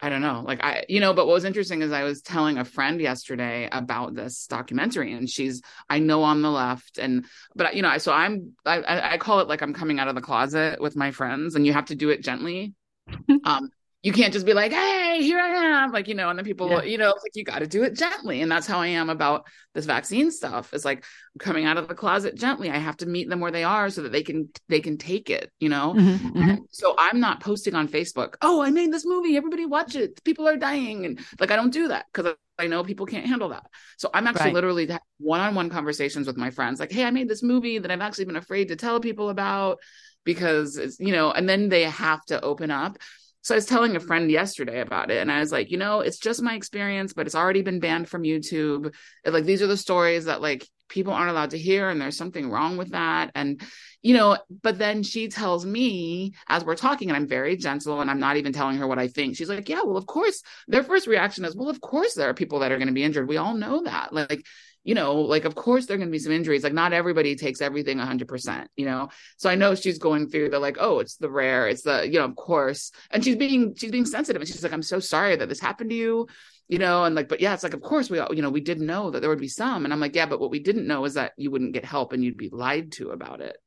[0.02, 0.44] I don't know.
[0.46, 3.70] Like I, you know, but what was interesting is I was telling a friend yesterday
[3.72, 7.26] about this documentary, and she's, I know on the left, and
[7.56, 10.22] but you know, so I'm, I, I call it like I'm coming out of the
[10.22, 12.74] closet with my friends, and you have to do it gently.
[13.46, 13.70] um,
[14.06, 15.92] you can't just be like, hey, here I am.
[15.92, 16.84] Like, you know, and then people, yeah.
[16.84, 18.44] you know, like you got to do it gently.
[18.44, 20.76] And that's how I am about this vaccine stuff.
[20.76, 21.04] It's like
[21.40, 22.70] coming out of the closet gently.
[22.70, 25.32] I have to meet them where they are so that they can, they can take
[25.32, 25.96] it, you know?
[25.98, 26.56] Mm-hmm, mm-hmm.
[26.70, 29.38] So I'm not posting on Facebook, oh, I made this movie.
[29.38, 30.24] Everybody watch it.
[30.24, 31.08] People are dying.
[31.08, 33.66] And like, I don't do that because I know people can't handle that.
[33.98, 34.54] So I'm actually right.
[34.54, 34.88] literally
[35.18, 36.80] one-on-one conversations with my friends.
[36.80, 39.80] Like, hey, I made this movie that I've actually been afraid to tell people about
[40.26, 43.00] because it's, you know, and then they have to open up
[43.46, 46.00] so I was telling a friend yesterday about it, and I was like, you know,
[46.00, 48.92] it's just my experience, but it's already been banned from YouTube.
[49.24, 52.50] like these are the stories that like people aren't allowed to hear, and there's something
[52.50, 53.30] wrong with that.
[53.36, 53.62] And
[54.02, 58.10] you know, but then she tells me as we're talking, and I'm very gentle, and
[58.10, 59.36] I'm not even telling her what I think.
[59.36, 60.42] She's like, yeah, well, of course.
[60.68, 63.04] Their first reaction is, well, of course there are people that are going to be
[63.04, 63.30] injured.
[63.30, 64.12] We all know that.
[64.12, 64.44] Like
[64.86, 66.64] you know, like of course there are going to be some injuries.
[66.64, 69.10] Like not everybody takes everything 100%, you know.
[69.36, 72.20] So I know she's going through the like, oh, it's the rare, it's the, you
[72.20, 72.92] know, of course.
[73.10, 75.90] And she's being she's being sensitive and she's like, I'm so sorry that this happened
[75.90, 76.28] to you,
[76.68, 78.62] you know, and like but yeah, it's like of course we all, you know, we
[78.62, 80.88] didn't know that there would be some and I'm like, yeah, but what we didn't
[80.88, 83.58] know is that you wouldn't get help and you'd be lied to about it.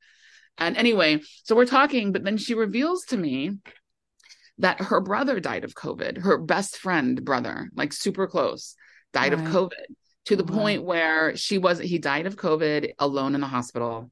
[0.56, 3.58] And anyway, so we're talking, but then she reveals to me
[4.58, 8.76] that her brother died of COVID, her best friend brother, like super close,
[9.12, 9.44] died right.
[9.44, 9.96] of COVID
[10.28, 10.58] to the wow.
[10.58, 14.10] point where she was he died of covid alone in the hospital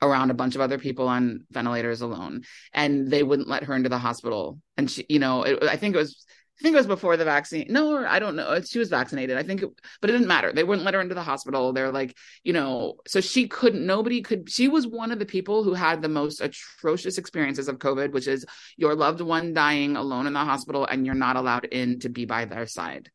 [0.00, 2.42] around a bunch of other people on ventilators alone
[2.72, 5.96] and they wouldn't let her into the hospital and she you know it, i think
[5.96, 6.24] it was
[6.58, 7.66] I think it was before the vaccine.
[7.68, 8.58] No, I don't know.
[8.62, 9.36] She was vaccinated.
[9.36, 9.68] I think, it,
[10.00, 10.54] but it didn't matter.
[10.54, 11.74] They wouldn't let her into the hospital.
[11.74, 15.64] They're like, you know, so she couldn't, nobody could, she was one of the people
[15.64, 18.46] who had the most atrocious experiences of COVID, which is
[18.78, 22.24] your loved one dying alone in the hospital and you're not allowed in to be
[22.24, 23.10] by their side.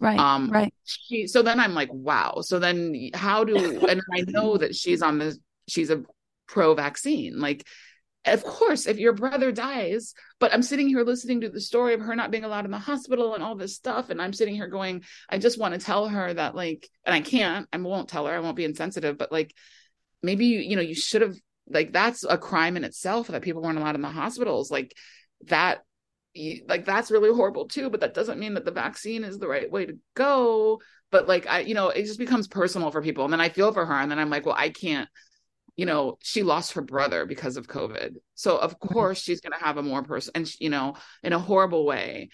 [0.00, 0.18] Right.
[0.18, 0.74] Um, right.
[0.84, 2.40] She, so then I'm like, wow.
[2.40, 5.38] So then how do, and I know that she's on the,
[5.68, 6.02] she's a
[6.46, 7.40] pro vaccine.
[7.40, 7.66] Like,
[8.26, 12.00] of course, if your brother dies, but I'm sitting here listening to the story of
[12.00, 14.08] her not being allowed in the hospital and all this stuff.
[14.08, 17.20] And I'm sitting here going, I just want to tell her that, like, and I
[17.20, 19.54] can't, I won't tell her, I won't be insensitive, but like,
[20.22, 21.36] maybe, you, you know, you should have,
[21.68, 24.70] like, that's a crime in itself that people weren't allowed in the hospitals.
[24.70, 24.94] Like,
[25.46, 25.82] that
[26.66, 29.70] like that's really horrible too but that doesn't mean that the vaccine is the right
[29.70, 30.80] way to go
[31.12, 33.72] but like i you know it just becomes personal for people and then i feel
[33.72, 35.08] for her and then i'm like well i can't
[35.76, 38.16] you know, she lost her brother because of COVID.
[38.34, 41.32] So of course she's going to have a more person and she- you know, in
[41.32, 42.30] a horrible way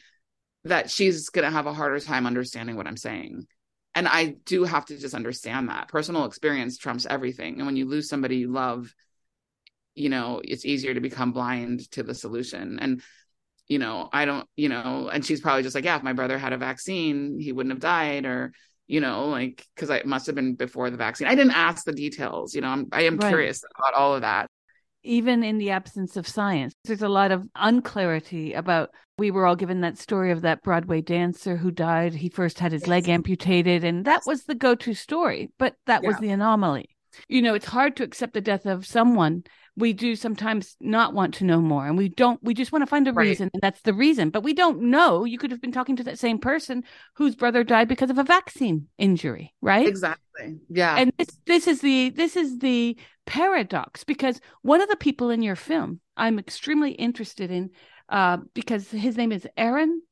[0.64, 3.46] that she's going to have a harder time understanding what I'm saying.
[3.94, 7.56] And I do have to just understand that personal experience trumps everything.
[7.56, 8.94] And when you lose somebody you love,
[9.94, 12.78] you know, it's easier to become blind to the solution.
[12.78, 13.02] And,
[13.70, 16.36] you know, I don't, you know, and she's probably just like, yeah, if my brother
[16.38, 18.52] had a vaccine, he wouldn't have died or,
[18.88, 21.28] you know, like, cause I must have been before the vaccine.
[21.28, 23.28] I didn't ask the details, you know, I'm, I am Right.
[23.28, 24.48] curious about all of that.
[25.02, 26.74] even in the absence of science.
[26.84, 28.90] There's a lot of unclarity about.
[29.18, 32.14] We were all given that story of that Broadway dancer who died.
[32.14, 32.88] He first had his Yes.
[32.88, 36.88] leg amputated, and that was the go to story, but that was the anomaly.
[37.28, 39.44] You know, it's hard to accept the death of someone.
[39.80, 42.86] We do sometimes not want to know more, and we don't, we just want to
[42.86, 43.24] find a Right.
[43.28, 44.30] reason, and that's the reason.
[44.30, 45.24] But we don't know.
[45.24, 46.84] You could have been talking to that same person
[47.16, 49.86] whose brother died because of a vaccine injury, right?
[49.88, 50.58] Exactly.
[50.68, 50.94] Yeah.
[50.96, 55.42] and this this is the this is the paradox because one of the people in
[55.42, 57.70] your film I'm extremely interested in
[58.08, 60.02] uh, because his name is Aaron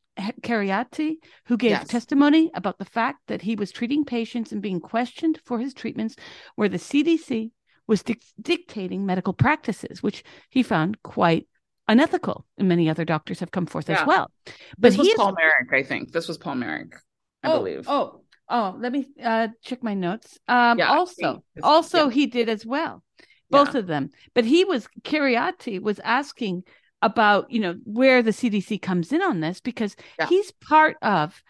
[0.43, 1.17] Kheriaty,
[1.47, 1.89] who gave Yes.
[1.89, 6.17] testimony about the fact that he was treating patients and being questioned for his treatments,
[6.57, 7.51] where the CDC
[7.89, 11.49] was dic- dictating medical practices, which he found quite
[11.89, 14.03] unethical, and many other doctors have come forth Yeah.
[14.03, 14.31] as well.
[14.79, 16.13] But this was he Paul Marik, I think.
[16.13, 16.95] This was Paul Marik,
[17.43, 17.89] I oh, believe.
[17.89, 20.39] Oh, oh, let me uh check my notes.
[20.47, 22.11] Um Yeah, also also yeah.
[22.13, 23.03] he did as well.
[23.51, 24.11] Both of them.
[24.35, 26.65] But he was Kheriaty was asking
[27.01, 29.97] about, you know, where the CDC comes in on this because
[30.29, 31.43] he's part of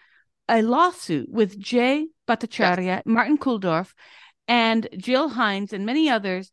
[0.49, 3.95] a lawsuit with Jay Bhattacharya, Martin Kulldorff,
[4.49, 6.51] and Jill Hines and many others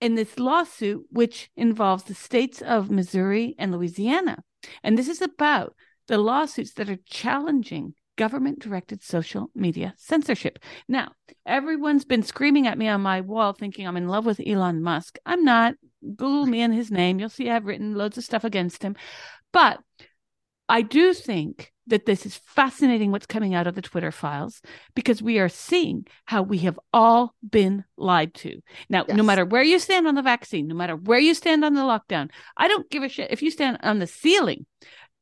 [0.00, 4.42] in this lawsuit, which involves the states of Missouri and Louisiana.
[4.82, 5.74] And this is about
[6.08, 10.58] the lawsuits that are challenging government directed social media censorship.
[10.88, 11.12] Now,
[11.46, 15.18] everyone's been screaming at me on my wall thinking I'm in love with Elon Musk.
[15.24, 15.74] I'm not.
[16.04, 17.18] Google me and his name.
[17.18, 18.96] You'll see I've written loads of stuff against him.
[19.52, 19.80] But
[20.68, 24.62] I do think that this is fascinating what's coming out of the Twitter files
[24.94, 28.60] because we are seeing how we have all been lied to.
[28.88, 31.74] Now, no matter where you stand on the vaccine, no matter where you stand on
[31.74, 34.66] the lockdown, I don't give a shit if you stand on the ceiling.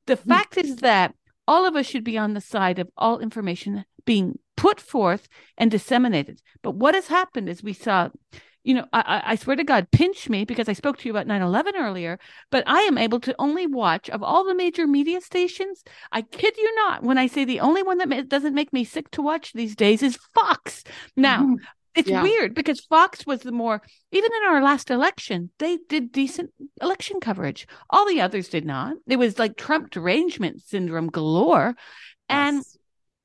[0.07, 0.29] The Hmm.
[0.29, 1.15] fact is that
[1.49, 5.71] all of us should be on the side of all information being put forth and
[5.71, 6.41] disseminated.
[6.63, 8.11] But what has happened is we saw,
[8.63, 11.13] you know, I, I- I swear to God, pinch me because I spoke to you
[11.13, 12.19] about 9 11 earlier,
[12.51, 15.83] but I am able to only watch of all the major media stations.
[16.13, 18.85] I kid you not when I say the only one that ma- doesn't make me
[18.85, 20.85] sick to watch these days is Fox.
[21.17, 21.57] Now, Mhm.
[21.95, 22.23] it's Yeah.
[22.23, 23.83] weird because Fox was the more,
[24.13, 26.51] even in our last election, they did decent
[26.81, 27.67] election coverage.
[27.89, 28.95] All the others did not.
[29.09, 31.75] It was like Trump derangement syndrome galore.
[32.29, 32.63] And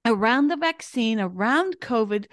[0.05, 2.25] around the vaccine, around COVID,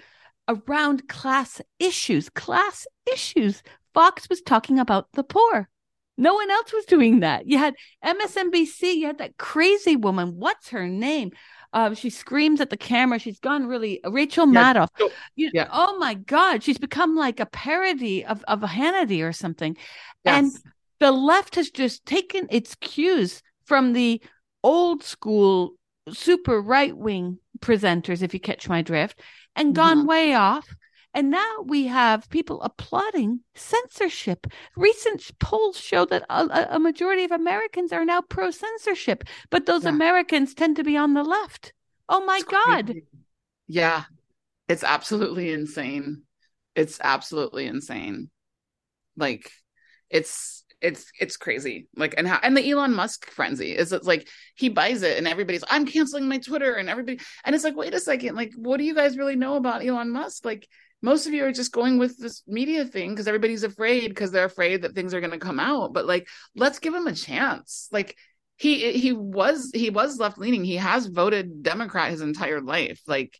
[0.47, 3.63] around class issues, class issues,
[3.93, 5.69] Fox was talking about the poor.
[6.17, 7.47] No one else was doing that.
[7.47, 10.35] You had MSNBC, you had that crazy woman.
[10.35, 11.31] What's her name?
[11.71, 13.17] Uh, she screams at the camera.
[13.17, 14.87] She's gone really Rachel Maddow.
[15.35, 15.67] You, yeah.
[15.71, 19.75] Oh my God, she's become like a parody of of Hannity or something.
[20.23, 20.51] And
[20.99, 24.21] the left has just taken its cues from the
[24.63, 25.73] old school
[26.11, 29.19] super right wing presenters, if you catch my drift,
[29.55, 30.07] and gone Mhm.
[30.07, 30.75] way off.
[31.13, 34.47] And now we have people applauding censorship.
[34.75, 39.65] Recent polls show that a, a- a majority of Americans are now pro censorship, but
[39.67, 39.89] those Yeah.
[39.89, 41.73] Americans tend to be on the left.
[42.09, 42.85] Oh my It's God.
[42.85, 43.05] crazy.
[43.67, 44.03] Yeah.
[44.69, 46.23] It's absolutely insane.
[46.75, 48.29] It's absolutely insane.
[49.17, 49.51] Like
[50.09, 51.87] it's it's it's crazy.
[51.95, 55.27] Like and how and the Elon Musk frenzy is it's like he buys it and
[55.27, 58.77] everybody's I'm canceling my Twitter and everybody and it's like wait a second like what
[58.77, 60.45] do you guys really know about Elon Musk?
[60.45, 60.67] Like
[61.01, 64.45] most of you are just going with this media thing because everybody's afraid because they're
[64.45, 65.93] afraid that things are going to come out.
[65.93, 67.87] But like let's give him a chance.
[67.91, 68.17] Like
[68.57, 70.65] he he was he was left leaning.
[70.65, 73.01] He has voted Democrat his entire life.
[73.07, 73.39] Like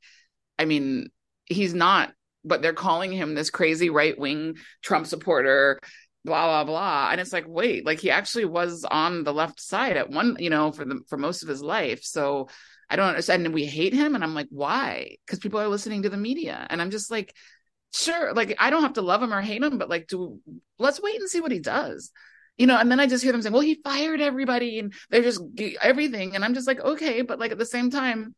[0.58, 1.10] I mean,
[1.46, 2.14] he's not,
[2.46, 5.80] but they're calling him this crazy right wing Trump supporter,
[6.26, 7.10] blah blah blah.
[7.12, 10.50] And it's like, wait, like he actually was on the left side at one, you
[10.50, 12.04] know, for the for most of his life.
[12.04, 12.50] So
[12.90, 13.46] I don't understand.
[13.46, 15.18] And we hate him, and I'm like, why?
[15.26, 17.36] Because people are listening to the media, and I'm just like,
[17.94, 20.40] sure, like I don't have to love him or hate him, but like, do
[20.80, 22.12] let's wait and see what he does.
[22.58, 25.24] You know, and then I just hear them saying, "Well, he fired everybody, and they're
[25.24, 25.42] just
[25.82, 28.36] everything," and I'm just like, okay, but like at the same time,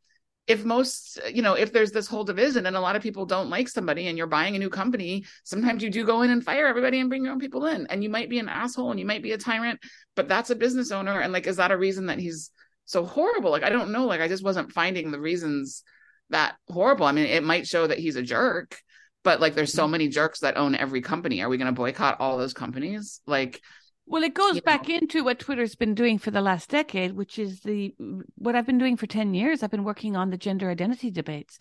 [0.48, 3.50] if most you know if there's this whole division and a lot of people don't
[3.50, 6.68] like somebody and you're buying a new company sometimes you do go in and fire
[6.68, 7.88] everybody and bring your own people in.
[7.88, 9.80] And you might be an asshole and you might be a tyrant
[10.16, 11.20] but that's a business owner.
[11.20, 12.52] And like is that a reason that he's
[12.86, 13.52] so horrible?
[13.52, 14.06] Like i don't know.
[14.06, 15.84] Like i just wasn't finding the reasons
[16.30, 17.06] that horrible.
[17.06, 18.78] I mean it might show that he's a jerk
[19.26, 19.92] but like there's so mm-hmm.
[19.92, 21.42] many jerks that own every company.
[21.42, 23.22] Are we going to boycott all those companies?
[23.26, 23.60] Like
[24.07, 24.95] well, it goes back know.
[24.95, 27.94] into what Twitter's been doing for the last decade, which is the
[28.36, 29.64] what I've been doing for 10 years.
[29.64, 31.57] I've been working on the gender identity debates,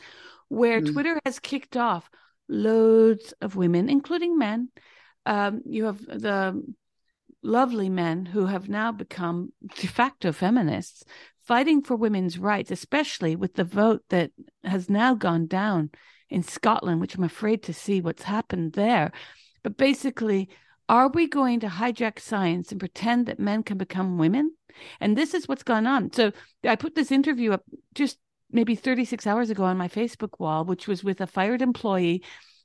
[0.48, 0.92] where mm.
[0.92, 2.10] Twitter has kicked off
[2.48, 4.68] loads of women, including men.
[5.24, 6.62] Um, you have the
[7.42, 11.04] lovely men who have now become de facto feminists,
[11.46, 14.30] fighting for women's rights, especially with the vote that
[14.64, 15.90] has now gone down
[16.28, 19.12] in Scotland, which I'm afraid to see what's happened there.
[19.62, 20.50] But basically,
[20.89, 24.55] are we going to hijack science and pretend that men can become women?
[25.01, 26.12] And this is what's gone on.
[26.12, 26.32] So
[26.65, 27.62] I put this interview up
[27.94, 28.19] just
[28.51, 32.23] maybe 36 hours ago on my Facebook wall, which was with a fired employee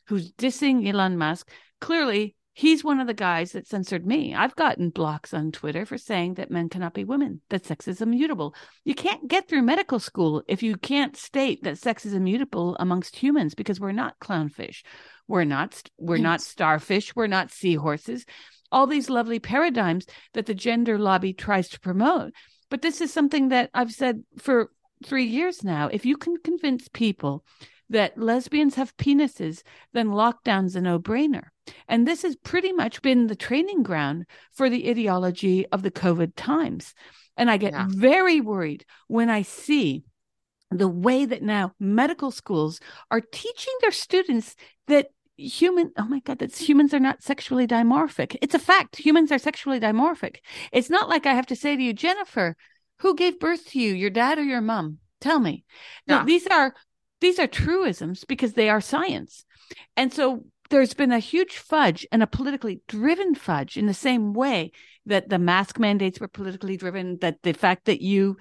[0.08, 1.50] who's dissing Elon Musk.
[1.80, 4.36] Clearly, he's one of the guys that censored me.
[4.36, 8.02] I've gotten blocks on Twitter for saying that men cannot be women, that sex is
[8.02, 8.54] immutable.
[8.84, 13.16] You can't get through medical school if you can't state that sex is immutable amongst
[13.16, 14.84] humans because we're not clownfish.
[15.30, 16.24] We're not we're yes.
[16.24, 18.26] not starfish, we're not seahorses.
[18.72, 22.34] All these lovely paradigms that the gender lobby tries to promote.
[22.70, 24.72] But this is something that I've said for
[25.06, 25.88] 3 years now.
[25.88, 27.46] If you can convince people
[27.90, 31.46] that lesbians have penises, then lockdown's a no-brainer.
[31.88, 36.34] And this has pretty much been the training ground for the ideology of the COVID
[36.36, 36.94] times.
[37.38, 37.88] And I get yeah.
[37.90, 40.04] very worried when I see
[40.70, 42.80] the way that now medical schools
[43.10, 44.56] are teaching their students
[44.88, 45.08] that
[45.40, 48.36] human oh my god that's humans are not sexually dimorphic.
[48.42, 48.98] It's a fact.
[48.98, 50.38] Humans are sexually dimorphic.
[50.72, 52.56] It's not like i have to say to you jennifer
[53.00, 55.00] who gave birth to you your dad or your mom?
[55.22, 55.64] Tell me.
[56.06, 56.20] Yeah.
[56.20, 56.74] no, these are
[57.22, 59.46] these are truisms because they are science.
[59.98, 64.34] And so there's been a huge fudge and a politically driven fudge in the same
[64.34, 64.72] way
[65.06, 68.38] that the mask mandates were politically driven that the fact that you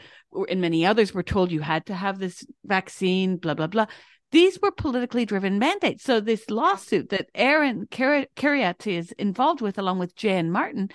[0.49, 3.87] and many others were told you had to have this vaccine blah blah blah
[4.31, 6.05] these were politically driven mandates.
[6.05, 10.91] So this lawsuit that Aaron Kheriaty is involved with, along with Jan Martin,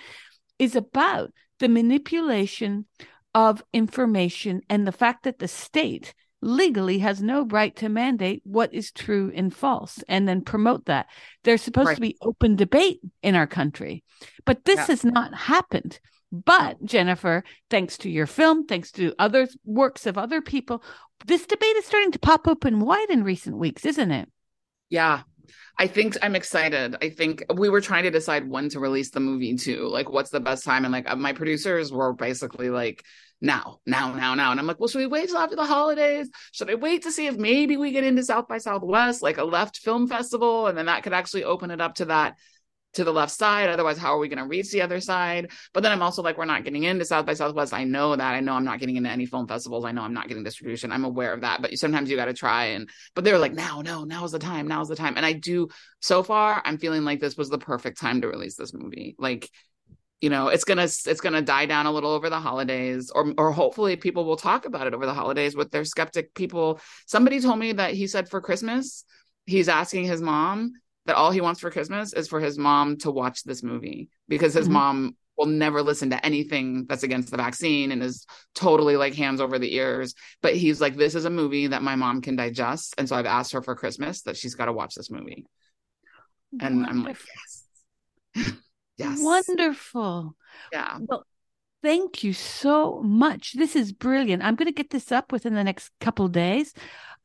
[0.58, 2.86] is about the manipulation
[3.34, 8.72] of information and the fact that the state legally has no right to mandate what
[8.72, 11.06] is true and false and then promote that.
[11.42, 11.94] There's supposed right.
[11.94, 14.04] to be open debate in our country,
[14.44, 14.86] but this yeah.
[14.86, 15.98] has not happened.
[16.34, 20.82] But Jennifer, thanks to your film, thanks to other works of other people,
[21.26, 24.28] this debate is starting to pop open wide in recent weeks, isn't it?
[24.90, 25.22] Yeah.
[25.78, 26.96] I think I'm excited.
[27.02, 29.88] I think we were trying to decide when to release the movie too.
[29.88, 30.84] Like, what's the best time?
[30.84, 33.04] And like, uh, my producers were basically like,
[33.40, 34.52] now, now, now, now.
[34.52, 36.30] And I'm like, well, should we wait till after the holidays?
[36.52, 39.44] Should I wait to see if maybe we get into South by Southwest, like a
[39.44, 40.66] left film festival?
[40.66, 42.38] And then that could actually open it up to that
[42.94, 43.68] to the left side.
[43.68, 45.50] Otherwise, how are we going to reach the other side?
[45.72, 47.72] But then I'm also like, we're not getting into South by Southwest.
[47.72, 48.34] I know that.
[48.34, 49.84] I know I'm not getting into any film festivals.
[49.84, 50.92] I know I'm not getting distribution.
[50.92, 51.62] I'm aware of that.
[51.62, 52.66] But sometimes you got to try.
[52.66, 54.68] And, but they were like, no, no, now's the time.
[54.68, 55.16] Now's the time.
[55.16, 55.68] And I do,
[56.00, 59.14] so far, I'm feeling like this was the perfect time to release this movie.
[59.18, 59.50] Like,
[60.20, 63.52] you know it's gonna it's gonna die down a little over the holidays or or
[63.52, 67.58] hopefully people will talk about it over the holidays with their skeptic people somebody told
[67.58, 69.04] me that he said for christmas
[69.44, 70.72] he's asking his mom
[71.06, 74.54] that all he wants for Christmas is for his mom to watch this movie because
[74.54, 74.74] his mm-hmm.
[74.74, 79.40] mom will never listen to anything that's against the vaccine and is totally like hands
[79.40, 80.14] over the ears.
[80.42, 82.94] But he's like, this is a movie that my mom can digest.
[82.98, 85.44] And so I've asked her for Christmas that she's got to watch this movie.
[86.60, 86.98] And Wonderful.
[86.98, 87.16] I'm like,
[88.34, 88.52] yes.
[88.96, 89.18] yes.
[89.20, 90.36] Wonderful.
[90.72, 90.98] Yeah.
[91.00, 91.26] Well,
[91.82, 93.54] thank you so much.
[93.54, 94.44] This is brilliant.
[94.44, 96.74] I'm going to get this up within the next couple days.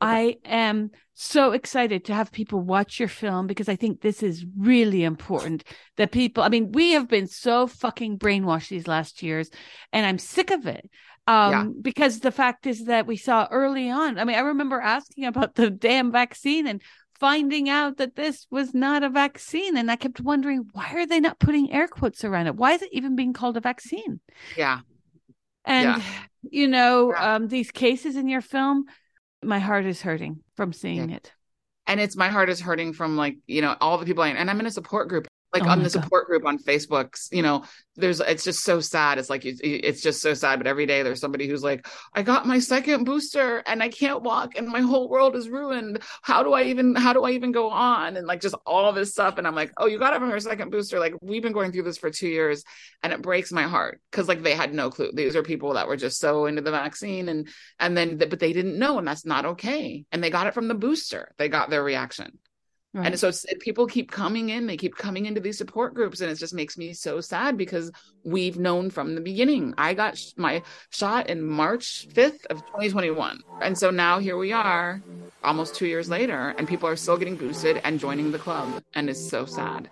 [0.01, 4.45] I am so excited to have people watch your film because I think this is
[4.57, 5.65] really important
[5.97, 9.49] that people, I mean, we have been so fucking brainwashed these last years
[9.91, 10.89] and I'm sick of it.
[11.27, 11.65] Um, yeah.
[11.81, 15.55] because the fact is that we saw early on, I mean, I remember asking about
[15.55, 16.81] the damn vaccine and
[17.19, 19.77] finding out that this was not a vaccine.
[19.77, 22.55] And I kept wondering, why are they not putting air quotes around it?
[22.55, 24.21] Why is it even being called a vaccine?
[24.57, 24.79] Yeah.
[25.65, 26.03] And, yeah.
[26.49, 27.35] you know, yeah.
[27.35, 28.85] um, these cases in your film,
[29.43, 31.17] my heart is hurting from seeing yeah.
[31.17, 31.33] it.
[31.87, 34.49] And it's my heart is hurting from like, you know, all the people I and
[34.49, 36.27] I'm in a support group like oh on the support God.
[36.27, 37.63] group on Facebook, you know,
[37.95, 39.17] there's it's just so sad.
[39.17, 40.59] It's like it's just so sad.
[40.59, 44.21] But every day there's somebody who's like, I got my second booster and I can't
[44.21, 46.01] walk and my whole world is ruined.
[46.21, 48.15] How do I even how do I even go on?
[48.15, 49.37] And like just all this stuff.
[49.37, 50.99] And I'm like, oh, you got to have your second booster.
[50.99, 52.63] Like we've been going through this for two years,
[53.03, 55.11] and it breaks my heart because like they had no clue.
[55.13, 57.47] These are people that were just so into the vaccine and
[57.79, 60.05] and then but they didn't know, and that's not okay.
[60.11, 61.33] And they got it from the booster.
[61.37, 62.37] They got their reaction.
[62.93, 63.05] Right.
[63.05, 66.35] And so people keep coming in, they keep coming into these support groups, and it
[66.35, 67.91] just makes me so sad because
[68.23, 69.75] we've known from the beginning.
[69.77, 73.41] I got sh- my shot in March 5th of 2021.
[73.61, 75.03] And so now here we are,
[75.43, 78.81] almost two years later, and people are still getting boosted and joining the club.
[78.95, 79.91] And it's so sad.